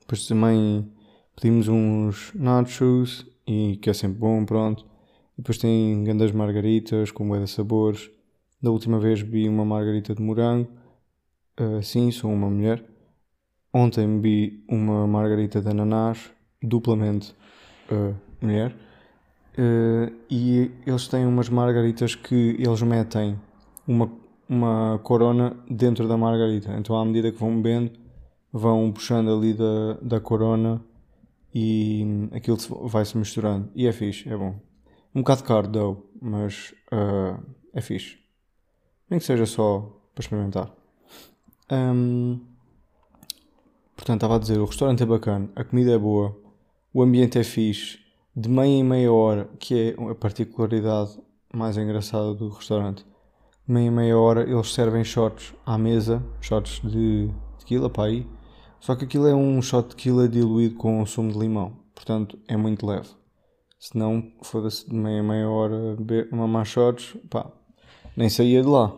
depois 0.00 0.26
também 0.26 0.92
pedimos 1.34 1.66
uns 1.68 2.32
nachos 2.34 3.26
e 3.46 3.76
que 3.76 3.90
é 3.90 3.92
sempre 3.92 4.18
bom, 4.18 4.44
pronto. 4.44 4.84
E 5.34 5.38
depois 5.38 5.58
tem 5.58 6.04
grandes 6.04 6.30
margaritas 6.32 7.11
com 7.11 7.26
bué 7.26 7.40
de 7.40 7.50
sabores. 7.50 8.11
Da 8.62 8.70
última 8.70 8.99
vez 8.99 9.23
bebi 9.23 9.49
uma 9.49 9.64
margarita 9.64 10.14
de 10.14 10.23
morango. 10.23 10.70
Uh, 11.58 11.82
sim, 11.82 12.11
sou 12.11 12.32
uma 12.32 12.49
mulher. 12.49 12.84
Ontem 13.73 14.06
bebi 14.06 14.64
uma 14.68 15.06
margarita 15.06 15.61
de 15.61 15.68
ananás, 15.68 16.30
duplamente 16.62 17.34
uh, 17.90 18.14
mulher. 18.40 18.74
Uh, 19.56 20.12
e 20.28 20.70
eles 20.86 21.06
têm 21.08 21.26
umas 21.26 21.48
margaritas 21.48 22.14
que 22.14 22.56
eles 22.58 22.82
metem 22.82 23.38
uma, 23.86 24.10
uma 24.48 24.98
corona 25.02 25.56
dentro 25.70 26.08
da 26.08 26.16
margarita. 26.16 26.74
Então, 26.76 26.96
à 26.96 27.04
medida 27.04 27.30
que 27.30 27.38
vão 27.38 27.60
bebendo, 27.60 27.92
vão 28.52 28.90
puxando 28.92 29.32
ali 29.32 29.54
da, 29.54 29.94
da 30.02 30.20
corona 30.20 30.80
e 31.54 32.28
aquilo 32.32 32.56
vai-se 32.88 33.16
misturando. 33.16 33.70
E 33.74 33.86
é 33.86 33.92
fixe, 33.92 34.28
é 34.28 34.36
bom. 34.36 34.58
Um 35.14 35.20
bocado 35.20 35.44
caro, 35.44 35.68
dou, 35.68 36.10
mas 36.20 36.74
uh, 36.92 37.40
é 37.72 37.80
fixe. 37.80 38.18
Nem 39.08 39.20
que 39.20 39.26
seja 39.26 39.46
só 39.46 39.80
para 40.14 40.22
experimentar. 40.22 40.72
Um, 41.70 42.40
portanto, 43.94 44.16
estava 44.16 44.36
a 44.36 44.38
dizer, 44.38 44.58
o 44.58 44.64
restaurante 44.64 45.02
é 45.02 45.06
bacana, 45.06 45.48
a 45.54 45.62
comida 45.62 45.92
é 45.92 45.98
boa, 45.98 46.36
o 46.94 47.02
ambiente 47.02 47.40
é 47.40 47.42
fixe, 47.42 47.98
de 48.36 48.48
meia 48.48 48.68
em 48.68 48.84
meia 48.84 49.12
hora, 49.12 49.50
que 49.58 49.74
é 49.98 50.10
a 50.10 50.14
particularidade 50.14 51.20
mais 51.52 51.76
engraçada 51.76 52.32
do 52.34 52.48
restaurante. 52.48 53.04
Meia 53.66 53.88
em 53.88 53.90
meia 53.90 54.16
hora 54.16 54.48
eles 54.48 54.72
servem 54.72 55.02
shots 55.02 55.52
à 55.66 55.76
mesa, 55.76 56.24
shots 56.40 56.80
de 56.84 57.28
tequila 57.58 57.90
para 57.90 58.04
aí, 58.04 58.24
só 58.78 58.94
que 58.94 59.04
aquilo 59.04 59.26
é 59.26 59.34
um 59.34 59.60
shot 59.60 59.88
de 59.88 59.96
tequila 59.96 60.28
diluído 60.28 60.76
com 60.76 61.02
um 61.02 61.06
sumo 61.06 61.32
de 61.32 61.38
limão. 61.38 61.76
Portanto, 61.96 62.38
é 62.46 62.56
muito 62.56 62.86
leve. 62.86 63.08
Se 63.76 63.98
não, 63.98 64.32
foda-se 64.42 64.88
de 64.88 64.94
meia 64.94 65.22
meia 65.22 65.50
hora 65.50 65.96
mamar 66.30 66.64
shots, 66.64 67.16
pá, 67.28 67.50
nem 68.16 68.28
saía 68.28 68.62
de 68.62 68.68
lá. 68.68 68.94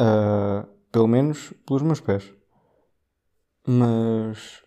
Uh, 0.00 0.66
pelo 0.90 1.06
menos 1.06 1.54
pelos 1.64 1.82
meus 1.82 2.00
pés. 2.00 2.32
Mas 3.64 4.65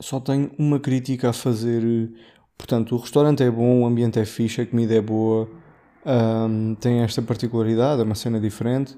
só 0.00 0.18
tenho 0.20 0.50
uma 0.58 0.80
crítica 0.80 1.30
a 1.30 1.32
fazer. 1.32 2.12
Portanto, 2.56 2.94
o 2.94 2.98
restaurante 2.98 3.42
é 3.42 3.50
bom, 3.50 3.82
o 3.82 3.86
ambiente 3.86 4.18
é 4.18 4.24
fixe, 4.24 4.60
a 4.60 4.66
comida 4.66 4.94
é 4.94 5.00
boa, 5.00 5.48
um, 6.04 6.74
tem 6.74 7.00
esta 7.00 7.22
particularidade, 7.22 8.00
é 8.00 8.04
uma 8.04 8.14
cena 8.14 8.40
diferente. 8.40 8.96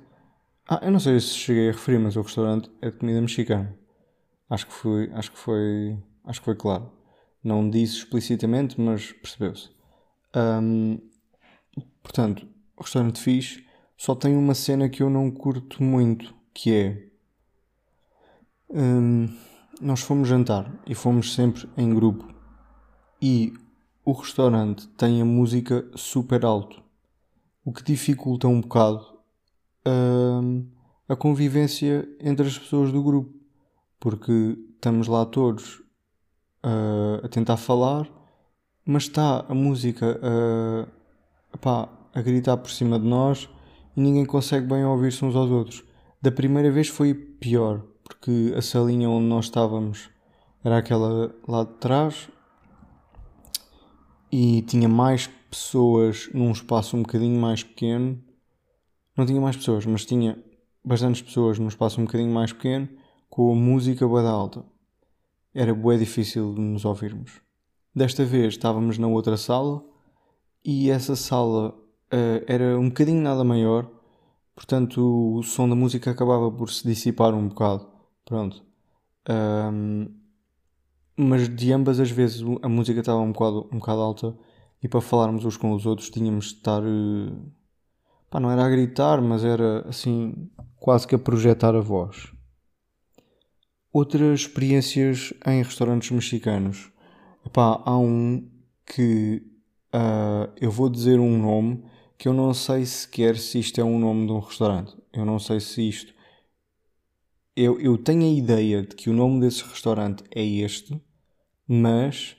Ah, 0.69 0.81
eu 0.83 0.91
não 0.91 1.01
sei 1.01 1.19
se 1.21 1.35
cheguei 1.35 1.69
a 1.69 1.73
referir, 1.73 1.99
mas 1.99 2.17
o 2.17 2.23
restaurante 2.23 2.71
é 2.81 2.91
de 2.91 2.97
comida 2.97 3.21
mexicana. 3.21 3.77
Acho 4.49 4.67
que 4.67 4.73
foi, 4.73 5.11
acho 5.15 5.33
que 5.33 5.39
foi, 5.39 5.99
acho 6.25 6.41
que 6.41 6.45
foi 6.45 6.55
claro. 6.57 6.91
Não 7.43 7.69
disse 7.69 7.99
explicitamente, 7.99 8.81
mas 8.81 9.13
percebeu-se. 9.13 9.71
Um, 10.35 10.99
portanto, 12.03 12.47
restaurante 12.79 13.21
fixe 13.21 13.65
só 13.97 14.15
tem 14.15 14.37
uma 14.37 14.55
cena 14.55 14.89
que 14.89 15.03
eu 15.03 15.09
não 15.09 15.31
curto 15.31 15.83
muito, 15.83 16.35
que 16.53 16.75
é 16.75 17.07
um, 18.69 19.29
nós 19.81 20.01
fomos 20.01 20.29
jantar 20.29 20.71
e 20.87 20.95
fomos 20.95 21.35
sempre 21.35 21.69
em 21.77 21.95
grupo 21.95 22.27
e 23.21 23.53
o 24.05 24.13
restaurante 24.13 24.89
tem 24.89 25.21
a 25.21 25.25
música 25.25 25.89
super 25.95 26.45
alto, 26.45 26.83
o 27.65 27.73
que 27.73 27.83
dificulta 27.83 28.49
um 28.49 28.61
bocado 28.61 29.13
a 31.09 31.17
convivência 31.17 32.09
entre 32.21 32.47
as 32.47 32.59
pessoas 32.59 32.93
do 32.93 33.03
grupo, 33.03 33.35
porque 34.01 34.57
estamos 34.75 35.09
lá 35.09 35.27
todos 35.27 35.81
uh, 36.65 37.25
a 37.25 37.29
tentar 37.29 37.57
falar, 37.57 38.09
mas 38.85 39.05
está 39.05 39.45
a 39.49 39.55
música 39.55 40.19
a, 41.53 41.59
pá, 41.59 41.89
a 42.15 42.21
gritar 42.23 42.57
por 42.57 42.71
cima 42.71 42.99
de 42.99 43.07
nós 43.07 43.49
e 43.97 44.01
ninguém 44.01 44.25
consegue 44.25 44.67
bem 44.67 44.85
ouvir-se 44.85 45.25
uns 45.25 45.37
aos 45.37 45.51
outros. 45.51 45.85
Da 46.21 46.33
primeira 46.33 46.71
vez 46.71 46.89
foi 46.89 47.15
pior, 47.15 47.85
porque 48.15 48.55
a 48.57 48.63
salinha 48.63 49.09
onde 49.09 49.27
nós 49.27 49.47
estávamos 49.47 50.11
era 50.65 50.79
aquela 50.79 51.35
lá 51.47 51.65
de 51.65 51.75
trás 51.75 52.29
e 54.31 54.63
tinha 54.63 54.89
mais 54.89 55.29
pessoas 55.51 56.31
num 56.33 56.53
espaço 56.53 56.97
um 56.97 57.03
bocadinho 57.03 57.41
mais 57.41 57.63
pequeno 57.63 58.23
não 59.17 59.27
tinha 59.27 59.41
mais 59.41 59.57
pessoas, 59.57 59.85
mas 59.85 60.05
tinha 60.05 60.43
bastantes 60.85 61.23
pessoas 61.23 61.59
num 61.59 61.69
espaço 61.69 62.01
um 62.01 62.05
bocadinho 62.05 62.33
mais 62.33 62.53
pequeno 62.53 62.89
com 63.29 63.53
a 63.53 63.55
música 63.55 64.07
bué 64.07 64.27
alta. 64.27 64.65
Era 65.55 65.75
bué 65.75 65.99
difícil 65.99 66.55
de 66.55 66.61
nos 66.61 66.85
ouvirmos. 66.85 67.41
Desta 67.95 68.25
vez 68.25 68.55
estávamos 68.55 68.97
na 68.97 69.07
outra 69.07 69.37
sala 69.37 69.85
e 70.65 70.91
essa 70.91 71.15
sala 71.15 71.71
uh, 71.71 72.45
era 72.47 72.79
um 72.79 72.89
bocadinho 72.89 73.21
nada 73.21 73.45
maior, 73.45 73.87
portanto 74.55 75.37
o 75.37 75.43
som 75.43 75.69
da 75.69 75.75
música 75.75 76.11
acabava 76.11 76.51
por 76.51 76.71
se 76.71 76.87
dissipar 76.87 77.35
um 77.35 77.49
bocado. 77.49 77.92
Pronto. 78.25 78.63
Um, 79.29 80.09
mas 81.17 81.49
de 81.49 81.73
ambas 81.73 82.01
as 82.01 82.11
vezes 82.11 82.43
a 82.63 82.69
música 82.69 83.01
estava 83.01 83.21
um 83.21 83.33
bocado, 83.33 83.69
um 83.73 83.79
bocado 83.79 84.01
alta 84.01 84.37
e 84.83 84.89
para 84.89 85.01
falarmos 85.01 85.45
uns 85.45 85.57
com 85.57 85.73
os 85.73 85.87
outros 85.87 86.11
tínhamos 86.11 86.47
de 86.47 86.55
estar. 86.55 86.83
Uh, 86.83 87.53
pá, 88.31 88.41
não 88.41 88.51
era 88.51 88.65
a 88.65 88.71
gritar, 88.71 89.21
mas 89.21 89.45
era 89.45 89.89
assim, 89.89 90.51
quase 90.77 91.07
que 91.07 91.15
a 91.15 91.19
projetar 91.19 91.75
a 91.75 91.81
voz. 91.81 92.33
Outras 93.93 94.41
experiências 94.41 95.35
em 95.47 95.63
restaurantes 95.63 96.11
mexicanos. 96.11 96.91
Epá, 97.45 97.83
há 97.85 97.97
um 97.99 98.49
que 98.87 99.43
uh, 99.95 100.51
eu 100.61 100.71
vou 100.71 100.89
dizer 100.89 101.21
um 101.21 101.39
nome 101.39 101.85
que 102.17 102.29
eu 102.29 102.33
não 102.33 102.55
sei 102.55 102.87
sequer 102.87 103.37
se 103.37 103.59
isto 103.59 103.81
é 103.81 103.85
um 103.85 103.99
nome 103.99 104.27
de 104.27 104.33
um 104.33 104.39
restaurante. 104.39 104.97
Eu 105.13 105.25
não 105.25 105.39
sei 105.39 105.61
se 105.61 105.89
isto. 105.89 106.15
Eu, 107.55 107.79
eu 107.79 107.99
tenho 107.99 108.23
a 108.23 108.33
ideia 108.33 108.83
de 108.83 108.97
que 108.97 109.11
o 109.11 109.13
nome 109.13 109.41
desse 109.41 109.63
restaurante 109.63 110.25
é 110.35 110.43
este, 110.43 110.99
mas 111.69 112.35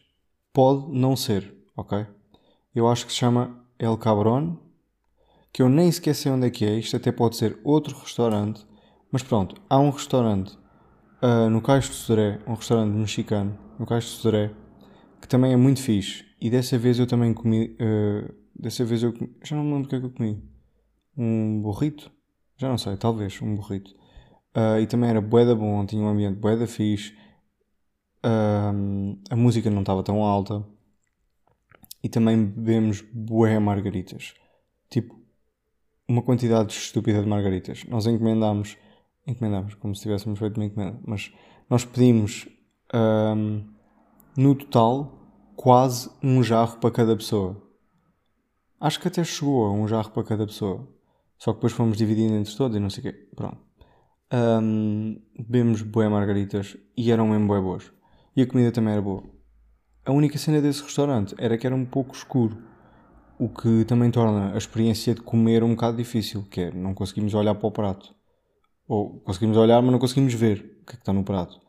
pode 0.51 0.91
não 0.91 1.15
ser, 1.15 1.53
ok? 1.77 2.07
Eu 2.73 2.87
acho 2.87 3.05
que 3.05 3.11
se 3.11 3.19
chama 3.19 3.63
El 3.77 3.95
Cabron, 3.97 4.57
que 5.51 5.61
eu 5.61 5.69
nem 5.69 5.91
sei 5.91 6.31
onde 6.31 6.47
é 6.47 6.49
que 6.49 6.65
é. 6.65 6.79
Isto 6.79 6.97
até 6.97 7.11
pode 7.11 7.35
ser 7.35 7.59
outro 7.63 7.95
restaurante, 7.95 8.65
mas 9.11 9.21
pronto, 9.21 9.55
há 9.69 9.77
um 9.77 9.91
restaurante 9.91 10.57
uh, 11.21 11.47
no 11.47 11.61
Cais 11.61 11.87
de 11.87 11.93
Sodré, 11.93 12.39
um 12.47 12.55
restaurante 12.55 12.95
mexicano, 12.95 13.57
no 13.77 13.85
Cais 13.85 14.05
de 14.05 14.09
Sodré, 14.09 14.51
que 15.21 15.27
também 15.27 15.53
é 15.53 15.55
muito 15.55 15.79
fixe. 15.79 16.25
E 16.41 16.49
dessa 16.49 16.75
vez 16.75 16.97
eu 16.97 17.05
também 17.05 17.35
comi. 17.35 17.77
Uh, 17.79 18.33
dessa 18.55 18.83
vez 18.83 19.03
eu 19.03 19.13
comi, 19.13 19.31
já 19.43 19.55
não 19.55 19.63
me 19.63 19.73
lembro 19.73 19.85
o 19.85 19.89
que 19.89 19.95
é 19.95 19.99
que 19.99 20.05
eu 20.07 20.11
comi. 20.11 20.43
Um 21.15 21.61
burrito? 21.61 22.11
Já 22.57 22.67
não 22.67 22.79
sei, 22.79 22.97
talvez, 22.97 23.39
um 23.43 23.55
burrito. 23.55 23.93
Uh, 24.55 24.79
e 24.81 24.87
também 24.87 25.09
era 25.09 25.19
boeda 25.19 25.55
bom, 25.55 25.85
tinha 25.85 26.01
um 26.01 26.07
ambiente 26.07 26.37
boeda 26.37 26.67
fixe. 26.67 27.15
Uh, 28.23 29.17
a 29.29 29.35
música 29.35 29.69
não 29.69 29.81
estava 29.81 30.03
tão 30.03 30.23
alta. 30.23 30.63
E 32.03 32.09
também 32.09 32.45
bebemos 32.45 33.01
bué 33.13 33.57
margaritas. 33.59 34.33
Tipo, 34.89 35.19
uma 36.07 36.21
quantidade 36.21 36.73
estúpida 36.73 37.21
de 37.21 37.27
margaritas. 37.27 37.83
Nós 37.85 38.05
encomendámos, 38.05 38.77
encomendámos, 39.25 39.73
como 39.75 39.95
se 39.95 40.03
tivéssemos 40.03 40.37
feito 40.37 40.57
uma 40.57 40.65
encomenda, 40.65 40.99
mas 41.05 41.33
nós 41.69 41.85
pedimos 41.85 42.47
um, 42.93 43.65
no 44.35 44.53
total 44.53 45.23
quase 45.55 46.09
um 46.21 46.43
jarro 46.43 46.77
para 46.77 46.91
cada 46.91 47.15
pessoa. 47.15 47.61
Acho 48.79 48.99
que 48.99 49.07
até 49.07 49.23
chegou 49.23 49.65
a 49.65 49.71
um 49.71 49.87
jarro 49.87 50.11
para 50.11 50.23
cada 50.23 50.45
pessoa. 50.45 50.87
Só 51.37 51.51
que 51.51 51.57
depois 51.57 51.73
fomos 51.73 51.97
dividindo 51.97 52.33
entre 52.33 52.55
todos 52.55 52.75
e 52.75 52.79
não 52.79 52.89
sei 52.89 52.99
o 52.99 53.03
quê. 53.03 53.29
Pronto. 53.35 53.57
Um, 54.33 55.21
bebemos 55.37 55.83
boé 55.83 56.09
margaritas 56.09 56.75
e 56.97 57.11
eram 57.11 57.27
mesmo 57.27 57.47
boé 57.47 57.61
boas. 57.61 57.91
E 58.35 58.41
a 58.41 58.47
comida 58.47 58.71
também 58.71 58.93
era 58.93 59.01
boa. 59.01 59.23
A 60.05 60.11
única 60.11 60.37
cena 60.39 60.59
desse 60.59 60.81
restaurante 60.81 61.35
era 61.37 61.57
que 61.57 61.67
era 61.67 61.75
um 61.75 61.85
pouco 61.85 62.15
escuro 62.15 62.57
o 63.39 63.49
que 63.49 63.85
também 63.85 64.09
torna 64.09 64.53
a 64.53 64.57
experiência 64.57 65.13
de 65.13 65.21
comer 65.21 65.63
um 65.63 65.71
bocado 65.71 65.97
difícil, 65.97 66.43
que 66.49 66.61
é 66.61 66.71
não 66.71 66.93
conseguimos 66.93 67.33
olhar 67.33 67.53
para 67.55 67.67
o 67.67 67.71
prato. 67.71 68.15
Ou 68.87 69.19
conseguimos 69.19 69.57
olhar, 69.57 69.81
mas 69.81 69.91
não 69.91 69.99
conseguimos 69.99 70.33
ver 70.33 70.79
o 70.81 70.85
que 70.85 70.93
é 70.93 70.95
que 70.95 71.01
está 71.01 71.13
no 71.13 71.23
prato. 71.23 71.59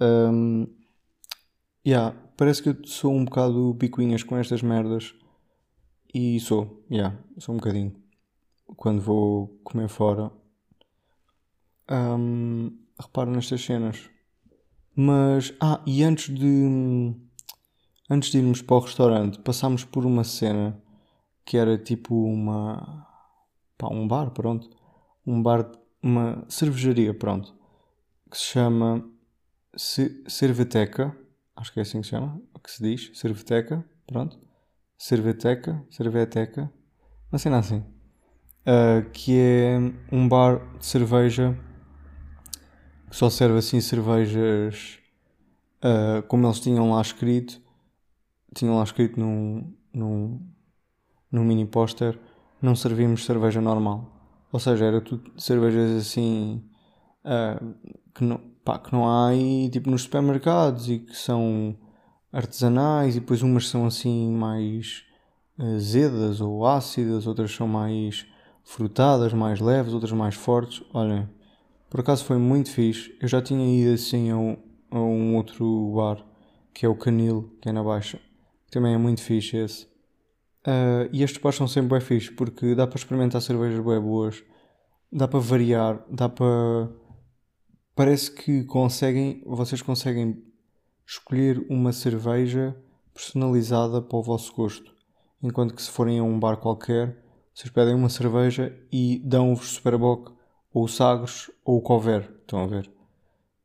Um, 0.00 0.66
yeah, 1.86 2.16
parece 2.36 2.62
que 2.62 2.70
eu 2.70 2.76
sou 2.84 3.12
um 3.12 3.24
bocado 3.24 3.76
picuinhas 3.78 4.22
com 4.22 4.36
estas 4.36 4.62
merdas. 4.62 5.14
E 6.12 6.40
sou, 6.40 6.84
yeah, 6.90 7.16
sou 7.38 7.54
um 7.54 7.58
bocadinho. 7.58 7.94
Quando 8.76 9.00
vou 9.00 9.60
comer 9.62 9.88
fora. 9.88 10.30
Um, 11.90 12.70
reparo 12.98 13.30
nestas 13.30 13.64
cenas. 13.64 14.08
Mas, 14.94 15.52
ah, 15.60 15.80
e 15.86 16.02
antes 16.04 16.34
de 16.34 17.14
antes 18.08 18.30
de 18.30 18.38
irmos 18.38 18.60
para 18.60 18.76
o 18.76 18.80
restaurante, 18.80 19.38
passámos 19.38 19.84
por 19.84 20.04
uma 20.04 20.24
cena 20.24 20.80
que 21.44 21.56
era 21.56 21.78
tipo 21.78 22.14
uma. 22.14 23.06
pá, 23.78 23.88
um 23.88 24.06
bar, 24.06 24.30
pronto. 24.30 24.68
Um 25.26 25.42
bar, 25.42 25.70
uma 26.02 26.44
cervejaria, 26.48 27.14
pronto. 27.14 27.54
Que 28.30 28.36
se 28.36 28.44
chama 28.44 29.04
Cerveteca. 29.76 31.16
Acho 31.56 31.72
que 31.72 31.80
é 31.80 31.82
assim 31.82 32.00
que 32.00 32.06
se 32.06 32.10
chama, 32.10 32.40
que 32.62 32.70
se 32.70 32.82
diz. 32.82 33.10
Cerveteca, 33.18 33.84
pronto. 34.06 34.38
Cerveteca, 34.98 35.84
Cerveteca. 35.90 36.72
Uma 37.30 37.38
cena 37.38 37.58
assim. 37.58 37.84
Uh, 38.60 39.08
que 39.12 39.38
é 39.38 39.78
um 40.12 40.28
bar 40.28 40.60
de 40.78 40.84
cerveja 40.84 41.58
que 43.10 43.16
só 43.16 43.28
serve 43.28 43.58
assim 43.58 43.80
cervejas 43.80 44.98
uh, 45.84 46.22
como 46.28 46.46
eles 46.46 46.60
tinham 46.60 46.92
lá 46.92 47.02
escrito 47.02 47.60
tinham 48.54 48.76
lá 48.76 48.84
escrito 48.84 49.18
num, 49.18 49.72
num, 49.92 50.40
num 51.30 51.44
mini 51.44 51.66
póster 51.66 52.18
não 52.60 52.74
servimos 52.74 53.24
cerveja 53.24 53.60
normal. 53.60 54.10
Ou 54.52 54.60
seja, 54.60 54.84
era 54.84 55.00
tudo 55.00 55.32
cervejas 55.36 55.90
assim 55.92 56.62
uh, 57.24 57.74
que, 58.14 58.24
não, 58.24 58.38
pá, 58.64 58.78
que 58.78 58.92
não 58.92 59.08
há 59.08 59.28
aí 59.28 59.68
tipo 59.70 59.90
nos 59.90 60.02
supermercados 60.02 60.88
e 60.88 60.98
que 60.98 61.16
são 61.16 61.76
artesanais 62.32 63.16
e 63.16 63.20
depois 63.20 63.42
umas 63.42 63.68
são 63.68 63.86
assim 63.86 64.30
mais 64.30 65.04
azedas 65.58 66.40
ou 66.40 66.66
ácidas, 66.66 67.26
outras 67.26 67.54
são 67.54 67.68
mais 67.68 68.26
frutadas, 68.64 69.32
mais 69.32 69.60
leves, 69.60 69.92
outras 69.92 70.12
mais 70.12 70.34
fortes. 70.34 70.82
Olhem, 70.92 71.28
por 71.90 72.00
acaso 72.00 72.24
foi 72.24 72.38
muito 72.38 72.70
fixe. 72.70 73.14
Eu 73.20 73.28
já 73.28 73.42
tinha 73.42 73.66
ido 73.82 73.92
assim 73.92 74.30
a 74.30 74.36
um, 74.36 74.56
a 74.90 74.98
um 74.98 75.36
outro 75.36 75.92
bar 75.94 76.24
que 76.72 76.86
é 76.86 76.88
o 76.88 76.96
Canil, 76.96 77.58
que 77.60 77.68
é 77.68 77.72
na 77.72 77.82
Baixa 77.82 78.18
também 78.70 78.94
é 78.94 78.98
muito 78.98 79.20
fixe 79.20 79.56
esse. 79.56 79.84
Uh, 80.66 81.08
e 81.12 81.22
estes 81.22 81.40
bares 81.42 81.56
são 81.56 81.66
sempre 81.66 81.98
bem 81.98 82.00
fixe 82.00 82.30
porque 82.30 82.74
dá 82.74 82.86
para 82.86 82.98
experimentar 82.98 83.42
cervejas 83.42 83.84
bem 83.84 84.00
boas, 84.00 84.42
dá 85.12 85.26
para 85.26 85.40
variar, 85.40 86.04
dá 86.08 86.28
para. 86.28 86.90
Parece 87.94 88.30
que 88.30 88.64
conseguem, 88.64 89.42
vocês 89.44 89.82
conseguem 89.82 90.42
escolher 91.06 91.66
uma 91.68 91.92
cerveja 91.92 92.76
personalizada 93.12 94.00
para 94.00 94.18
o 94.18 94.22
vosso 94.22 94.54
gosto. 94.54 94.94
Enquanto 95.42 95.74
que 95.74 95.82
se 95.82 95.90
forem 95.90 96.18
a 96.18 96.22
um 96.22 96.38
bar 96.38 96.58
qualquer, 96.58 97.22
vocês 97.52 97.70
pedem 97.70 97.94
uma 97.94 98.08
cerveja 98.08 98.74
e 98.92 99.18
dão-vos 99.24 99.70
Superboc, 99.70 100.32
ou 100.72 100.84
o 100.84 100.88
Sagres, 100.88 101.50
ou 101.64 101.78
o 101.78 101.82
Cover. 101.82 102.30
Estão 102.40 102.64
a 102.64 102.66
ver? 102.66 102.90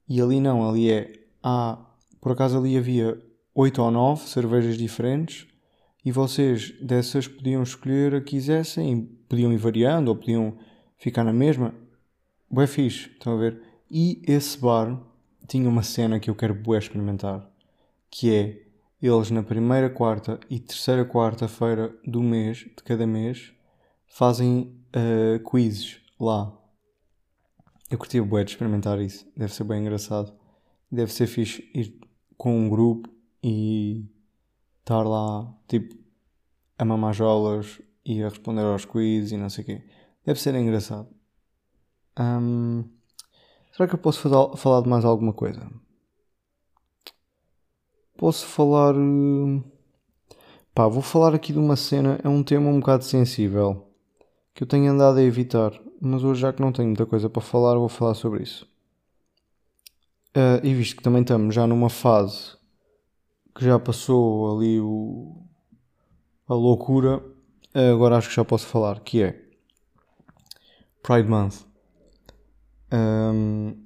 E 0.08 0.22
ali 0.22 0.40
não, 0.40 0.68
ali 0.68 0.92
é. 0.92 1.14
Ah, 1.44 1.80
por 2.22 2.32
acaso 2.32 2.58
ali 2.58 2.78
havia 2.78 3.22
8 3.54 3.82
ou 3.82 3.92
9 3.92 4.28
cervejas 4.28 4.78
diferentes 4.78 5.48
e 6.04 6.12
vocês 6.12 6.72
dessas 6.82 7.28
podiam 7.28 7.64
escolher 7.64 8.16
a 8.16 8.22
que 8.22 8.32
quisessem, 8.32 9.10
podiam 9.28 9.52
ir 9.52 9.58
variando 9.58 10.10
ou 10.10 10.16
podiam 10.16 10.58
ficar 10.98 11.24
na 11.24 11.34
mesma. 11.34 11.74
Bué 12.50 12.68
fixe, 12.68 13.10
estão 13.10 13.34
a 13.34 13.38
ver? 13.38 13.62
E 13.90 14.22
esse 14.28 14.60
bar 14.60 15.02
tinha 15.48 15.68
uma 15.68 15.84
cena 15.84 16.20
que 16.20 16.30
eu 16.30 16.36
quero 16.36 16.54
bué 16.54 16.78
experimentar, 16.78 17.50
que 18.10 18.34
é 18.34 18.62
eles 19.02 19.32
na 19.32 19.44
primeira 19.44 19.90
quarta 19.90 20.40
e 20.50 20.60
terceira 20.60 21.06
quarta-feira 21.06 21.96
do 22.06 22.22
mês, 22.22 22.58
de 22.58 22.84
cada 22.84 23.06
mês, 23.06 23.52
fazem 24.08 24.76
uh, 24.96 25.50
quizzes 25.50 26.00
lá. 26.20 26.52
Eu 27.90 27.98
curti 27.98 28.20
bué 28.20 28.44
de 28.44 28.52
experimentar 28.52 29.00
isso, 29.00 29.28
deve 29.38 29.54
ser 29.54 29.64
bem 29.64 29.82
engraçado. 29.82 30.34
Deve 30.92 31.14
ser 31.14 31.28
fixe 31.28 31.70
ir 31.74 32.00
com 32.38 32.58
um 32.58 32.70
grupo 32.70 33.10
e 33.44 34.06
estar 34.80 35.04
lá, 35.04 35.54
tipo, 35.68 35.96
a 36.78 36.86
mamar 36.86 37.14
jolas 37.14 37.82
e 38.04 38.24
a 38.24 38.30
responder 38.30 38.62
aos 38.62 38.86
quiz 38.86 39.32
e 39.32 39.38
não 39.38 39.50
sei 39.50 39.64
o 39.64 39.68
quê. 39.68 39.84
Deve 40.26 40.40
ser 40.40 40.56
engraçado. 40.56 41.10
Será 43.72 43.88
que 43.88 43.96
eu 43.96 44.00
posso 44.00 44.22
falar, 44.22 44.56
falar 44.56 44.82
de 44.82 44.90
mais 44.90 45.04
alguma 45.06 45.34
coisa? 45.34 45.70
Posso 48.18 48.46
falar. 48.48 48.96
Pá, 50.74 50.88
vou 50.88 51.02
falar 51.02 51.36
aqui 51.36 51.52
de 51.52 51.60
uma 51.60 51.76
cena. 51.76 52.20
É 52.24 52.30
um 52.30 52.42
tema 52.44 52.70
um 52.70 52.80
bocado 52.80 53.04
sensível 53.04 53.92
que 54.54 54.64
eu 54.64 54.68
tenho 54.68 54.92
andado 54.92 55.18
a 55.18 55.24
evitar, 55.24 55.74
mas 56.02 56.24
hoje, 56.24 56.42
já 56.42 56.54
que 56.54 56.62
não 56.62 56.72
tenho 56.72 56.88
muita 56.88 57.06
coisa 57.06 57.30
para 57.30 57.42
falar, 57.42 57.76
vou 57.76 57.90
falar 57.90 58.14
sobre 58.14 58.44
isso. 58.44 58.68
Uh, 60.36 60.60
e 60.64 60.74
visto 60.74 60.98
que 60.98 61.04
também 61.04 61.22
estamos 61.22 61.56
já 61.56 61.66
numa 61.66 61.90
fase 61.90 62.58
que 63.56 63.64
já 63.64 63.80
passou 63.80 64.58
ali 64.58 64.80
o, 64.82 65.42
a 66.48 66.54
loucura, 66.54 67.24
agora 67.74 68.18
acho 68.18 68.28
que 68.30 68.36
já 68.36 68.44
posso 68.44 68.68
falar, 68.68 69.00
que 69.00 69.24
é 69.24 69.42
Pride 71.02 71.30
Month. 71.30 71.66
Um, 72.92 73.82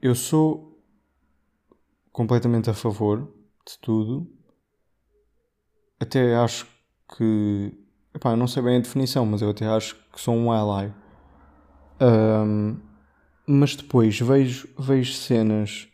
eu 0.00 0.14
sou 0.16 0.82
completamente 2.12 2.68
a 2.68 2.74
favor 2.74 3.32
de 3.64 3.78
tudo 3.78 4.28
até 6.02 6.34
acho 6.34 6.66
que. 7.16 7.72
Epá, 8.14 8.32
eu 8.32 8.36
não 8.36 8.46
sei 8.46 8.62
bem 8.62 8.76
a 8.76 8.80
definição, 8.80 9.24
mas 9.24 9.40
eu 9.40 9.50
até 9.50 9.66
acho 9.66 9.96
que 10.12 10.20
sou 10.20 10.34
um 10.34 10.50
ally. 10.52 10.92
Um, 12.02 12.80
mas 13.46 13.76
depois 13.76 14.18
vejo, 14.18 14.68
vejo 14.76 15.12
cenas 15.12 15.88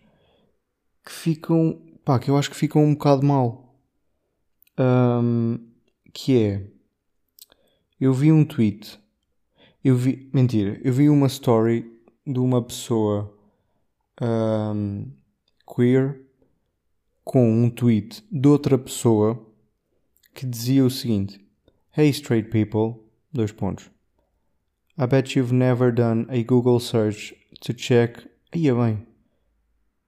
que 1.05 1.13
ficam. 1.13 1.79
pá, 2.03 2.19
que 2.19 2.31
eu 2.31 2.37
acho 2.37 2.51
que 2.51 2.57
ficam 2.57 2.83
um 2.83 2.95
bocado 2.95 3.27
mal. 3.27 3.79
Um, 4.79 5.59
que 6.15 6.43
é. 6.43 6.67
Eu 8.01 8.15
vi 8.15 8.33
um 8.33 8.45
tweet. 8.45 8.99
Eu 9.85 9.97
vi. 9.97 10.31
Mentira. 10.33 10.81
Eu 10.83 10.93
vi 10.93 11.11
uma 11.11 11.27
story 11.27 12.01
de 12.27 12.39
uma 12.39 12.63
pessoa 12.63 13.37
um, 14.23 15.11
queer 15.75 16.25
com 17.25 17.65
um 17.65 17.69
tweet 17.69 18.25
de 18.31 18.49
outra 18.49 18.79
pessoa 18.79 19.47
que 20.35 20.47
dizia 20.47 20.85
o 20.85 20.91
seguinte: 20.91 21.39
Hey 21.97 22.09
straight 22.11 22.49
people, 22.49 23.03
dois 23.33 23.53
pontos. 23.53 23.98
I 25.01 25.07
bet 25.07 25.37
you've 25.37 25.53
never 25.53 25.93
done 25.93 26.27
a 26.29 26.43
Google 26.43 26.81
search 26.81 27.33
to 27.61 27.73
check. 27.73 28.27
Ia 28.53 28.75
bem. 28.75 29.07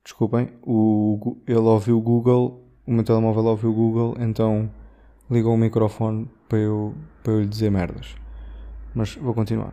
Desculpem, 0.03 0.51
o, 0.63 1.37
ele 1.47 1.59
ouviu 1.59 1.99
o 1.99 2.01
Google, 2.01 2.69
o 2.85 2.93
meu 2.93 3.05
telemóvel 3.05 3.45
ouviu 3.45 3.71
o 3.71 3.75
Google, 3.75 4.17
então 4.19 4.69
ligou 5.31 5.55
o 5.55 5.57
microfone 5.57 6.29
para 6.49 6.59
eu, 6.59 6.95
para 7.23 7.35
eu 7.35 7.41
lhe 7.43 7.47
dizer 7.47 7.71
merdas. 7.71 8.17
Mas 8.93 9.15
vou 9.15 9.33
continuar. 9.33 9.73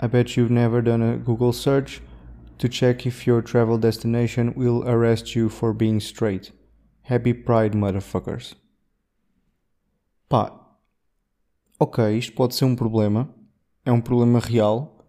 I 0.00 0.06
bet 0.06 0.38
you've 0.38 0.52
never 0.52 0.80
done 0.80 1.02
a 1.02 1.16
Google 1.16 1.52
search 1.52 2.00
to 2.58 2.68
check 2.68 3.04
if 3.04 3.26
your 3.26 3.42
travel 3.42 3.78
destination 3.78 4.52
will 4.54 4.84
arrest 4.86 5.34
you 5.34 5.48
for 5.48 5.74
being 5.74 5.96
straight. 5.96 6.52
Happy 7.02 7.34
Pride, 7.34 7.76
motherfuckers. 7.76 8.54
Pá, 10.28 10.52
ok, 11.80 12.16
isto 12.16 12.32
pode 12.34 12.54
ser 12.54 12.64
um 12.64 12.76
problema. 12.76 13.34
É 13.88 13.90
um 13.90 14.02
problema 14.02 14.38
real 14.38 15.02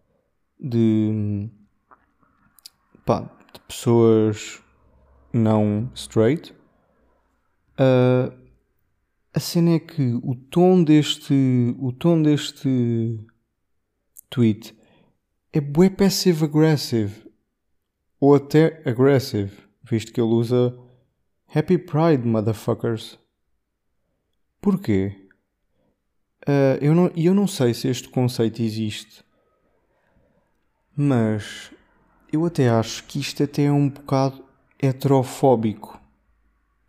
de, 0.57 1.49
pá, 3.05 3.29
de 3.53 3.59
pessoas 3.67 4.63
não 5.33 5.91
straight. 5.93 6.53
Uh, 7.73 8.33
a 9.33 9.39
cena 9.41 9.71
é 9.71 9.79
que 9.79 10.13
o 10.23 10.33
tom 10.33 10.81
deste, 10.81 11.75
o 11.77 11.91
tom 11.91 12.21
deste 12.21 13.19
tweet 14.29 14.73
é 15.51 15.59
bué 15.59 15.89
passive 15.89 16.45
aggressive 16.45 17.29
ou 18.17 18.33
até 18.33 18.81
aggressive, 18.85 19.57
visto 19.83 20.13
que 20.13 20.21
ele 20.21 20.31
usa 20.31 20.73
Happy 21.53 21.77
Pride, 21.77 22.25
motherfuckers. 22.25 23.19
Porquê? 24.61 25.27
Uh, 26.49 26.81
eu, 26.81 26.95
não, 26.95 27.11
eu 27.15 27.31
não 27.31 27.45
sei 27.45 27.75
se 27.75 27.87
este 27.87 28.09
conceito 28.09 28.59
existe, 28.59 29.23
mas 30.97 31.71
eu 32.33 32.43
até 32.43 32.67
acho 32.67 33.03
que 33.03 33.19
isto 33.19 33.43
até 33.43 33.65
é 33.65 33.71
um 33.71 33.87
bocado 33.87 34.43
heterofóbico. 34.81 36.01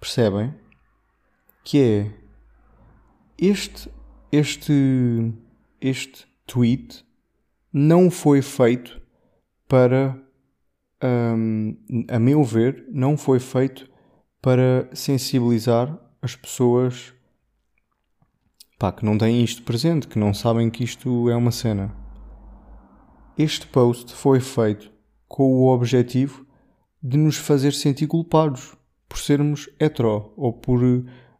Percebem? 0.01 0.55
Que 1.63 1.83
é 1.83 2.13
este, 3.37 3.91
este, 4.33 5.31
este 5.79 6.27
tweet 6.47 7.05
não 7.71 8.11
foi 8.11 8.41
feito 8.41 8.99
para 9.69 10.19
um, 11.05 11.77
a 12.09 12.19
meu 12.19 12.43
ver, 12.43 12.87
não 12.91 13.15
foi 13.15 13.39
feito 13.39 13.91
para 14.41 14.89
sensibilizar 14.95 16.01
as 16.23 16.35
pessoas 16.35 17.13
pá, 18.81 18.91
que 18.91 19.05
não 19.05 19.19
têm 19.19 19.45
isto 19.45 19.63
presente, 19.63 20.09
que 20.09 20.19
não 20.19 20.33
sabem 20.33 20.71
que 20.71 20.83
isto 20.83 21.29
é 21.29 21.37
uma 21.37 21.51
cena. 21.51 21.95
Este 23.37 23.67
post 23.67 24.15
foi 24.15 24.41
feito 24.41 24.91
com 25.29 25.53
o 25.53 25.69
objetivo 25.69 26.47
de 27.03 27.19
nos 27.19 27.37
fazer 27.37 27.75
sentir 27.75 28.07
culpados 28.07 28.75
por 29.07 29.19
sermos 29.19 29.69
hetero 29.79 30.33
ou 30.35 30.55
por 30.55 30.81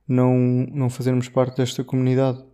não, 0.07 0.37
não 0.71 0.91
fazermos 0.91 1.31
parte 1.31 1.57
desta 1.57 1.83
comunidade. 1.83 2.45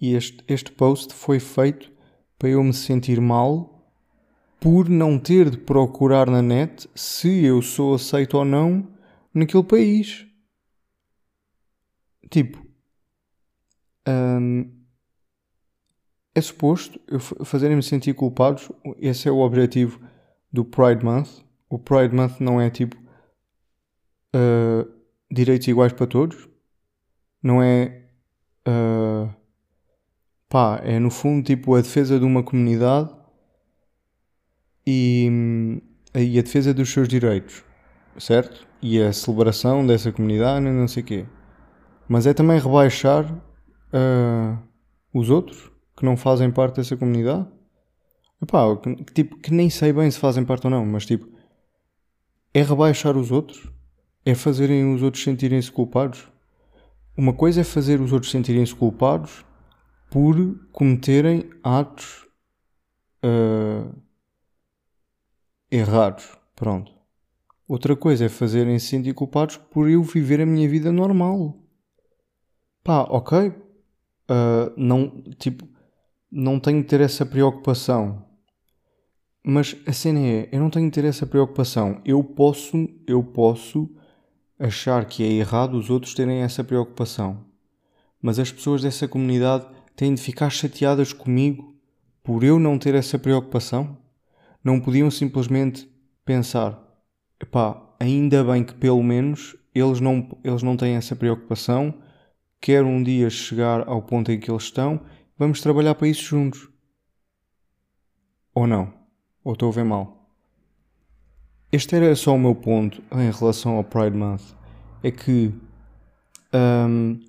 E 0.00 0.14
este, 0.14 0.42
este 0.48 0.72
post 0.72 1.12
foi 1.12 1.38
feito 1.38 1.92
para 2.38 2.48
eu 2.48 2.64
me 2.64 2.72
sentir 2.72 3.20
mal 3.20 3.86
por 4.58 4.88
não 4.88 5.18
ter 5.18 5.50
de 5.50 5.58
procurar 5.58 6.30
na 6.30 6.40
net 6.40 6.88
se 6.94 7.44
eu 7.44 7.60
sou 7.60 7.96
aceito 7.96 8.38
ou 8.38 8.46
não 8.46 8.88
naquele 9.34 9.62
país. 9.62 10.26
Tipo, 12.30 12.65
hum, 14.08 14.70
é 16.34 16.40
suposto 16.40 17.00
fazerem-me 17.44 17.82
sentir 17.82 18.14
culpados. 18.14 18.70
Esse 18.98 19.28
é 19.28 19.32
o 19.32 19.38
objetivo 19.38 20.00
do 20.52 20.64
Pride 20.64 21.04
Month. 21.04 21.42
O 21.68 21.78
Pride 21.78 22.14
Month 22.14 22.40
não 22.40 22.60
é 22.60 22.68
tipo 22.68 22.96
uh, 24.34 24.86
direitos 25.30 25.66
iguais 25.66 25.92
para 25.92 26.06
todos. 26.06 26.48
Não 27.42 27.62
é. 27.62 28.02
Uh, 28.68 29.32
pá, 30.48 30.80
é 30.84 30.98
no 30.98 31.10
fundo 31.10 31.44
tipo 31.44 31.74
a 31.74 31.80
defesa 31.80 32.18
de 32.18 32.24
uma 32.24 32.42
comunidade 32.42 33.14
e, 34.86 35.80
e 36.14 36.38
a 36.38 36.42
defesa 36.42 36.74
dos 36.74 36.92
seus 36.92 37.08
direitos, 37.08 37.64
certo? 38.18 38.66
E 38.82 39.00
a 39.00 39.12
celebração 39.12 39.86
dessa 39.86 40.12
comunidade, 40.12 40.64
não 40.64 40.86
sei 40.86 41.02
o 41.02 41.06
quê. 41.06 41.26
Mas 42.08 42.26
é 42.26 42.34
também 42.34 42.58
rebaixar 42.60 43.24
uh, 43.96 44.58
os 45.12 45.30
outros 45.30 45.70
que 45.96 46.04
não 46.04 46.16
fazem 46.16 46.50
parte 46.50 46.76
dessa 46.76 46.96
comunidade. 46.96 47.48
Epá, 48.42 48.64
que, 48.76 49.14
tipo, 49.14 49.38
que 49.38 49.52
nem 49.52 49.70
sei 49.70 49.92
bem 49.92 50.10
se 50.10 50.18
fazem 50.18 50.44
parte 50.44 50.66
ou 50.66 50.70
não, 50.70 50.84
mas 50.84 51.06
tipo, 51.06 51.26
é 52.52 52.62
rebaixar 52.62 53.16
os 53.16 53.30
outros, 53.30 53.70
é 54.24 54.34
fazerem 54.34 54.94
os 54.94 55.02
outros 55.02 55.22
sentirem-se 55.22 55.72
culpados. 55.72 56.28
Uma 57.16 57.32
coisa 57.32 57.62
é 57.62 57.64
fazer 57.64 58.00
os 58.00 58.12
outros 58.12 58.30
sentirem-se 58.30 58.74
culpados 58.74 59.44
por 60.10 60.36
cometerem 60.70 61.50
atos 61.62 62.26
uh, 63.24 63.94
errados. 65.70 66.36
Pronto. 66.54 66.92
Outra 67.66 67.96
coisa 67.96 68.26
é 68.26 68.28
fazerem-se 68.28 68.86
sentir 68.86 69.14
culpados 69.14 69.56
por 69.56 69.90
eu 69.90 70.02
viver 70.02 70.40
a 70.40 70.46
minha 70.46 70.68
vida 70.68 70.92
normal. 70.92 71.58
Pá, 72.84 73.02
ok. 73.10 73.52
Uh, 74.30 74.72
não, 74.76 75.22
tipo, 75.38 75.68
não 76.30 76.58
tenho 76.58 76.82
de 76.82 76.88
ter 76.88 77.00
essa 77.00 77.24
preocupação. 77.24 78.24
Mas 79.44 79.76
a 79.86 79.92
cena 79.92 80.18
é, 80.18 80.48
eu 80.50 80.60
não 80.60 80.70
tenho 80.70 80.86
de 80.86 80.92
ter 80.92 81.04
essa 81.04 81.26
preocupação. 81.26 82.00
Eu 82.04 82.22
posso, 82.22 82.88
eu 83.06 83.22
posso 83.22 83.88
achar 84.58 85.04
que 85.04 85.22
é 85.22 85.30
errado 85.32 85.74
os 85.74 85.90
outros 85.90 86.14
terem 86.14 86.42
essa 86.42 86.64
preocupação. 86.64 87.44
Mas 88.20 88.38
as 88.38 88.50
pessoas 88.50 88.82
dessa 88.82 89.06
comunidade 89.06 89.66
têm 89.94 90.14
de 90.14 90.20
ficar 90.20 90.50
chateadas 90.50 91.12
comigo 91.12 91.76
por 92.24 92.42
eu 92.42 92.58
não 92.58 92.78
ter 92.78 92.94
essa 92.94 93.18
preocupação? 93.18 93.96
não 94.66 94.80
podiam 94.80 95.08
simplesmente 95.12 95.88
pensar: 96.24 96.76
epá, 97.40 97.80
ainda 98.00 98.42
bem 98.42 98.64
que 98.64 98.74
pelo 98.74 99.00
menos 99.00 99.56
eles 99.72 100.00
não, 100.00 100.28
eles 100.42 100.62
não 100.64 100.76
têm 100.76 100.96
essa 100.96 101.14
preocupação, 101.14 101.94
quero 102.60 102.86
um 102.86 103.02
dia 103.02 103.30
chegar 103.30 103.88
ao 103.88 104.02
ponto 104.02 104.30
em 104.30 104.38
que 104.38 104.50
eles 104.50 104.64
estão, 104.64 105.00
vamos 105.38 105.60
trabalhar 105.60 105.94
para 105.94 106.08
isso 106.08 106.22
juntos. 106.22 106.68
Ou 108.54 108.66
não? 108.66 108.92
Ou 109.44 109.52
estou 109.52 109.68
a 109.68 109.72
ver 109.72 109.84
mal? 109.84 110.30
Este 111.70 111.96
era 111.96 112.14
só 112.14 112.34
o 112.34 112.38
meu 112.38 112.54
ponto 112.54 113.02
em 113.12 113.30
relação 113.30 113.76
ao 113.76 113.84
Pride 113.84 114.16
Month. 114.16 114.54
É 115.02 115.10
que 115.10 115.52
um, 116.54 117.20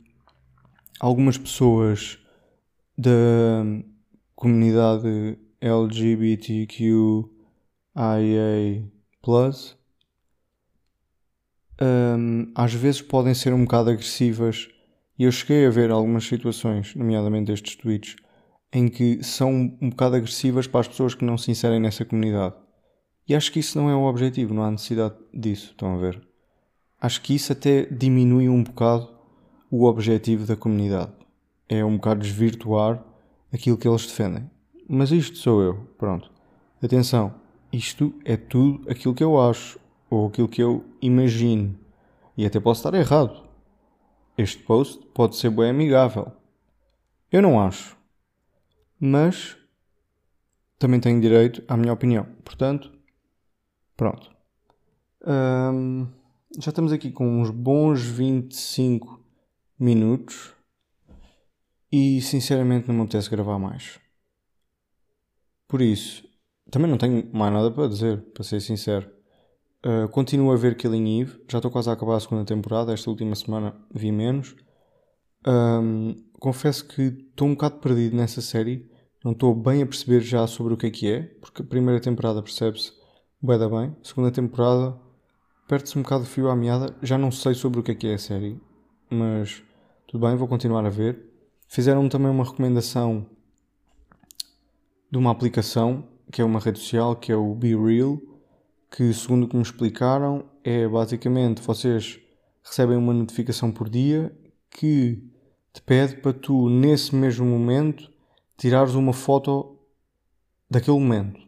algumas 1.00 1.38
pessoas 1.38 2.18
da 2.98 3.64
comunidade 4.36 5.38
LGBTQIA 5.60 6.94
um, 11.82 12.52
às 12.56 12.74
vezes 12.74 13.02
podem 13.02 13.34
ser 13.34 13.54
um 13.54 13.64
bocado 13.64 13.90
agressivas 13.90 14.70
e 15.18 15.24
eu 15.24 15.32
cheguei 15.32 15.66
a 15.66 15.70
ver 15.70 15.92
algumas 15.92 16.26
situações, 16.26 16.96
nomeadamente 16.96 17.52
estes 17.52 17.76
tweets, 17.76 18.16
em 18.72 18.88
que 18.88 19.24
são 19.24 19.76
um 19.82 19.90
bocado 19.90 20.16
agressivas 20.16 20.68
para 20.68 20.82
as 20.82 20.88
pessoas 20.88 21.16
que 21.16 21.26
não 21.26 21.38
se 21.38 21.50
inserem 21.50 21.80
nessa 21.80 22.06
comunidade. 22.06 22.56
E 23.28 23.36
acho 23.36 23.52
que 23.52 23.60
isso 23.60 23.78
não 23.78 23.90
é 23.90 23.96
o 23.96 24.04
objetivo, 24.04 24.54
não 24.54 24.64
há 24.64 24.72
necessidade 24.72 25.16
disso, 25.34 25.72
estão 25.72 25.96
a 25.96 25.98
ver? 25.98 26.22
Acho 27.00 27.22
que 27.22 27.36
isso 27.36 27.52
até 27.52 27.86
diminui 27.86 28.50
um 28.50 28.64
bocado 28.64 29.10
o 29.70 29.86
objetivo 29.86 30.46
da 30.46 30.56
comunidade. 30.56 31.12
É 31.68 31.84
um 31.84 31.98
bocado 31.98 32.22
desvirtuar 32.22 33.04
aquilo 33.54 33.78
que 33.78 33.88
eles 33.88 34.06
defendem. 34.06 34.50
Mas 34.88 35.12
isto 35.12 35.38
sou 35.38 35.62
eu, 35.62 35.76
pronto. 35.98 36.32
Atenção, 36.82 37.34
isto 37.72 38.14
é 38.24 38.38
tudo 38.38 38.90
aquilo 38.90 39.14
que 39.14 39.24
eu 39.24 39.40
acho 39.40 39.78
ou 40.10 40.28
aquilo 40.28 40.48
que 40.48 40.64
eu 40.64 40.86
imagino. 41.02 41.76
E 42.38 42.46
até 42.46 42.60
posso 42.60 42.80
estar 42.80 42.98
errado. 42.98 43.47
Este 44.38 44.62
post 44.64 45.06
pode 45.14 45.36
ser 45.36 45.50
bem 45.50 45.70
amigável. 45.70 46.32
Eu 47.32 47.42
não 47.42 47.60
acho. 47.60 47.98
Mas 49.00 49.58
também 50.80 51.00
tenho 51.00 51.20
direito 51.20 51.64
à 51.68 51.76
minha 51.76 51.94
opinião. 51.94 52.26
Portanto, 52.46 52.92
pronto. 53.96 54.32
Já 56.60 56.70
estamos 56.70 56.92
aqui 56.92 57.12
com 57.12 57.42
uns 57.42 57.50
bons 57.50 58.02
25 58.02 59.24
minutos 59.80 60.54
e 61.92 62.22
sinceramente 62.22 62.88
não 62.88 62.96
me 62.96 63.02
apetece 63.02 63.30
gravar 63.30 63.60
mais. 63.60 64.00
Por 65.68 65.82
isso, 65.82 66.24
também 66.72 66.90
não 66.90 66.98
tenho 66.98 67.30
mais 67.34 67.52
nada 67.52 67.70
para 67.70 67.88
dizer, 67.88 68.22
para 68.34 68.44
ser 68.44 68.62
sincero. 68.62 69.17
Uh, 69.86 70.08
continuo 70.10 70.52
a 70.52 70.56
ver 70.56 70.76
Killing 70.76 71.22
Eve, 71.22 71.40
já 71.48 71.60
estou 71.60 71.70
quase 71.70 71.90
a 71.90 71.94
acabar 71.94 72.16
a 72.16 72.20
segunda 72.20 72.44
temporada, 72.44 72.94
esta 72.94 73.10
última 73.10 73.36
semana 73.36 73.76
vi 73.94 74.12
menos. 74.12 74.56
Um, 75.46 76.16
confesso 76.40 76.86
que 76.88 77.04
estou 77.04 77.48
um 77.48 77.54
bocado 77.54 77.80
perdido 77.80 78.16
nessa 78.16 78.42
série, 78.42 78.90
não 79.24 79.34
estou 79.34 79.54
bem 79.54 79.84
a 79.84 79.86
perceber 79.86 80.22
já 80.22 80.48
sobre 80.48 80.74
o 80.74 80.78
que 80.78 80.88
é 80.88 80.92
que 80.92 81.12
é, 81.12 81.22
porque 81.40 81.62
a 81.62 81.66
primeira 81.66 82.02
temporada 82.02 82.42
percebe-se 82.42 82.92
bem 83.42 83.58
da 83.60 83.70
bem, 83.70 83.96
a 84.02 84.08
segunda 84.08 84.32
temporada 84.32 85.00
perde-se 85.68 85.98
um 85.98 86.02
bocado 86.02 86.24
de 86.24 86.30
fio 86.30 86.50
à 86.50 86.56
meada, 86.56 86.96
já 87.04 87.18
não 87.18 87.32
sei 87.32 87.54
sobre 87.54 87.80
o 87.80 87.84
que 87.84 87.92
é 87.92 87.96
que 87.96 88.08
é 88.08 88.16
a 88.16 88.18
série, 88.18 88.60
mas 89.10 89.62
tudo 90.08 90.26
bem, 90.26 90.36
vou 90.36 90.48
continuar 90.48 90.86
a 90.86 90.90
ver. 90.90 91.22
Fizeram-me 91.68 92.10
também 92.10 92.32
uma 92.32 92.46
recomendação 92.46 93.26
de 95.12 95.18
uma 95.18 95.32
aplicação, 95.32 96.08
que 96.32 96.42
é 96.42 96.46
uma 96.46 96.60
rede 96.60 96.80
social, 96.80 97.16
que 97.16 97.32
é 97.32 97.36
o 97.36 97.54
Be 97.54 97.76
Real, 97.76 98.20
que 98.90 99.14
segundo 99.14 99.46
o 99.46 99.48
que 99.48 99.56
me 99.56 99.62
explicaram, 99.62 100.46
é 100.64 100.88
basicamente 100.88 101.62
vocês 101.62 102.20
recebem 102.64 102.98
uma 102.98 103.14
notificação 103.14 103.72
por 103.72 103.90
dia 103.90 104.32
que 104.70 105.24
te 105.74 105.82
pede 105.82 106.18
para 106.18 106.34
tu, 106.34 106.70
nesse 106.70 107.16
mesmo 107.16 107.46
momento, 107.46 108.12
tirares 108.58 108.94
uma 108.94 109.14
foto 109.14 109.78
daquele 110.70 110.98
momento. 110.98 111.40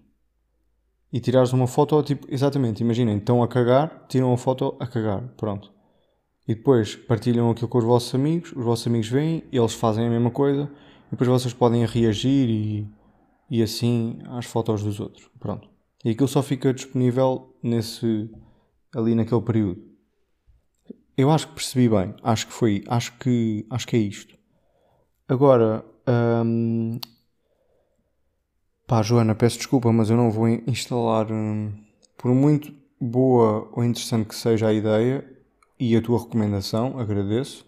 E 1.12 1.20
tirares 1.20 1.52
uma 1.52 1.68
foto, 1.68 2.02
tipo, 2.04 2.28
exatamente, 2.30 2.82
imaginem, 2.82 3.18
estão 3.18 3.42
a 3.42 3.48
cagar, 3.48 4.06
tiram 4.08 4.32
a 4.32 4.38
foto 4.38 4.76
a 4.80 4.86
cagar, 4.86 5.28
pronto. 5.36 5.72
E 6.48 6.54
depois 6.54 6.96
partilham 6.96 7.50
aquilo 7.50 7.68
com 7.68 7.80
os 7.80 7.84
vossos 7.84 8.14
amigos, 8.14 8.52
os 8.52 8.64
vossos 8.64 8.86
amigos 8.88 9.10
vêm, 9.10 9.44
eles 9.52 9.74
fazem 9.74 10.06
a 10.06 10.10
mesma 10.10 10.32
coisa, 10.32 10.72
e 11.08 11.12
depois 11.12 11.28
vocês 11.28 11.54
podem 11.54 11.86
reagir 11.86 12.50
e, 12.50 12.88
e 13.50 13.64
assim 13.64 14.20
às 14.28 14.46
fotos 14.46 14.84
dos 14.84 15.00
outros, 15.00 15.30
pronto. 15.40 15.68
E 16.04 16.12
aquilo 16.12 16.28
só 16.28 16.42
fica 16.42 16.74
disponível 16.74 17.56
nesse, 17.62 18.30
ali 18.96 19.16
naquele 19.16 19.42
período. 19.42 19.84
Eu 21.18 21.30
acho 21.30 21.48
que 21.50 21.56
percebi 21.56 21.90
bem, 21.90 22.16
acho 22.24 22.48
que 22.48 22.54
foi, 22.54 22.84
acho 22.88 23.18
que, 23.18 23.66
acho 23.70 23.88
que 23.88 23.96
é 23.98 24.00
isto. 24.00 24.38
Agora, 25.28 25.86
hum, 26.46 26.98
pá, 28.88 29.02
Joana, 29.02 29.36
peço 29.36 29.58
desculpa, 29.58 29.92
mas 29.92 30.10
eu 30.10 30.16
não 30.16 30.32
vou 30.32 30.48
instalar, 30.48 31.30
hum, 31.32 31.74
por 32.18 32.34
muito 32.34 32.74
boa 33.00 33.70
ou 33.74 33.84
interessante 33.84 34.28
que 34.30 34.36
seja 34.36 34.68
a 34.68 34.74
ideia 34.74 35.26
e 35.80 35.96
a 35.96 36.02
tua 36.02 36.20
recomendação, 36.20 37.00
agradeço, 37.00 37.66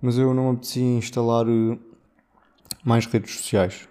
mas 0.00 0.18
eu 0.18 0.32
não 0.32 0.44
me 0.44 0.50
apetecia 0.52 0.82
instalar 0.82 1.48
uh, 1.48 1.78
mais 2.84 3.06
redes 3.06 3.34
sociais. 3.36 3.88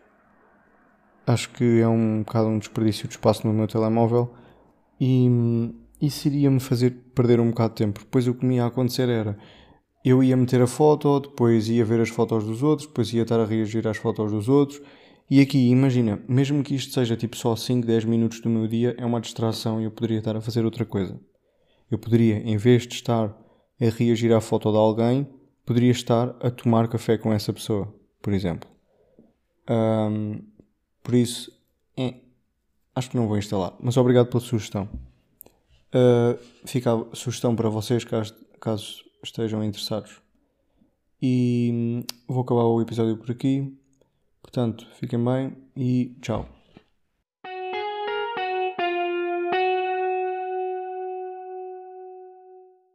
Acho 1.26 1.50
que 1.52 1.80
é 1.80 1.88
um 1.88 2.20
bocado 2.20 2.48
um 2.48 2.60
desperdício 2.60 3.08
de 3.08 3.14
espaço 3.14 3.46
no 3.46 3.54
meu 3.54 3.68
telemóvel 3.68 4.34
e, 5.00 5.30
isso 6.02 6.28
iria-me 6.28 6.60
fazer 6.60 6.92
perder 7.14 7.40
um 7.40 7.50
bocado 7.50 7.76
de 7.76 7.76
tempo. 7.76 8.00
Depois 8.00 8.28
o 8.28 8.34
que 8.34 8.46
me 8.46 8.56
ia 8.56 8.66
acontecer 8.66 9.08
era 9.08 9.38
eu 10.04 10.24
ia 10.24 10.36
meter 10.36 10.62
a 10.62 10.68
foto, 10.68 11.20
depois 11.20 11.70
ia 11.70 11.86
ver 11.86 12.02
as 12.02 12.10
fotos 12.10 12.44
dos 12.44 12.64
outros, 12.64 12.88
depois 12.88 13.14
ia 13.14 13.22
estar 13.22 13.40
a 13.40 13.46
reagir 13.46 13.88
às 13.88 13.98
fotos 13.98 14.32
dos 14.32 14.50
outros. 14.50 14.82
E 15.30 15.40
aqui, 15.40 15.70
imagina, 15.70 16.22
mesmo 16.28 16.64
que 16.64 16.74
isto 16.74 16.92
seja 16.92 17.16
tipo 17.16 17.38
só 17.38 17.56
5, 17.56 17.86
10 17.86 18.06
minutos 18.06 18.42
do 18.42 18.50
meu 18.50 18.68
dia, 18.68 18.96
é 18.98 19.06
uma 19.06 19.22
distração 19.22 19.80
e 19.80 19.86
eu 19.86 19.92
poderia 19.92 20.18
estar 20.18 20.36
a 20.36 20.42
fazer 20.42 20.66
outra 20.66 20.86
coisa. 20.86 21.20
Eu 21.90 22.00
poderia, 22.00 22.38
em 22.38 22.58
vez 22.58 22.88
de 22.88 22.96
estar 22.96 23.28
a 23.80 23.86
reagir 23.98 24.34
à 24.34 24.42
foto 24.42 24.72
de 24.72 24.78
alguém, 24.78 25.28
poderia 25.66 25.92
estar 25.92 26.36
a 26.42 26.50
tomar 26.50 26.88
café 26.88 27.18
com 27.18 27.32
essa 27.32 27.54
pessoa, 27.54 27.94
por 28.22 28.34
exemplo. 28.34 28.70
Um, 29.70 30.42
por 31.04 31.16
isso, 31.16 31.52
acho 32.96 33.10
que 33.10 33.18
não 33.18 33.28
vou 33.28 33.38
instalar. 33.38 33.74
Mas 33.80 33.98
obrigado 33.98 34.28
pela 34.28 34.42
sugestão. 34.42 34.88
Uh, 35.94 36.38
fica 36.66 36.94
a 36.94 37.16
sugestão 37.16 37.56
para 37.56 37.70
vocês, 37.70 38.04
caso, 38.04 38.36
caso 38.60 39.04
estejam 39.24 39.64
interessados. 39.64 40.22
E 41.22 41.70
hum, 41.74 42.04
vou 42.28 42.42
acabar 42.42 42.64
o 42.64 42.82
episódio 42.82 43.18
por 43.18 43.32
aqui. 43.32 43.78
Portanto, 44.42 44.88
fiquem 44.96 45.24
bem 45.24 45.56
e 45.76 46.16
tchau. 46.22 46.61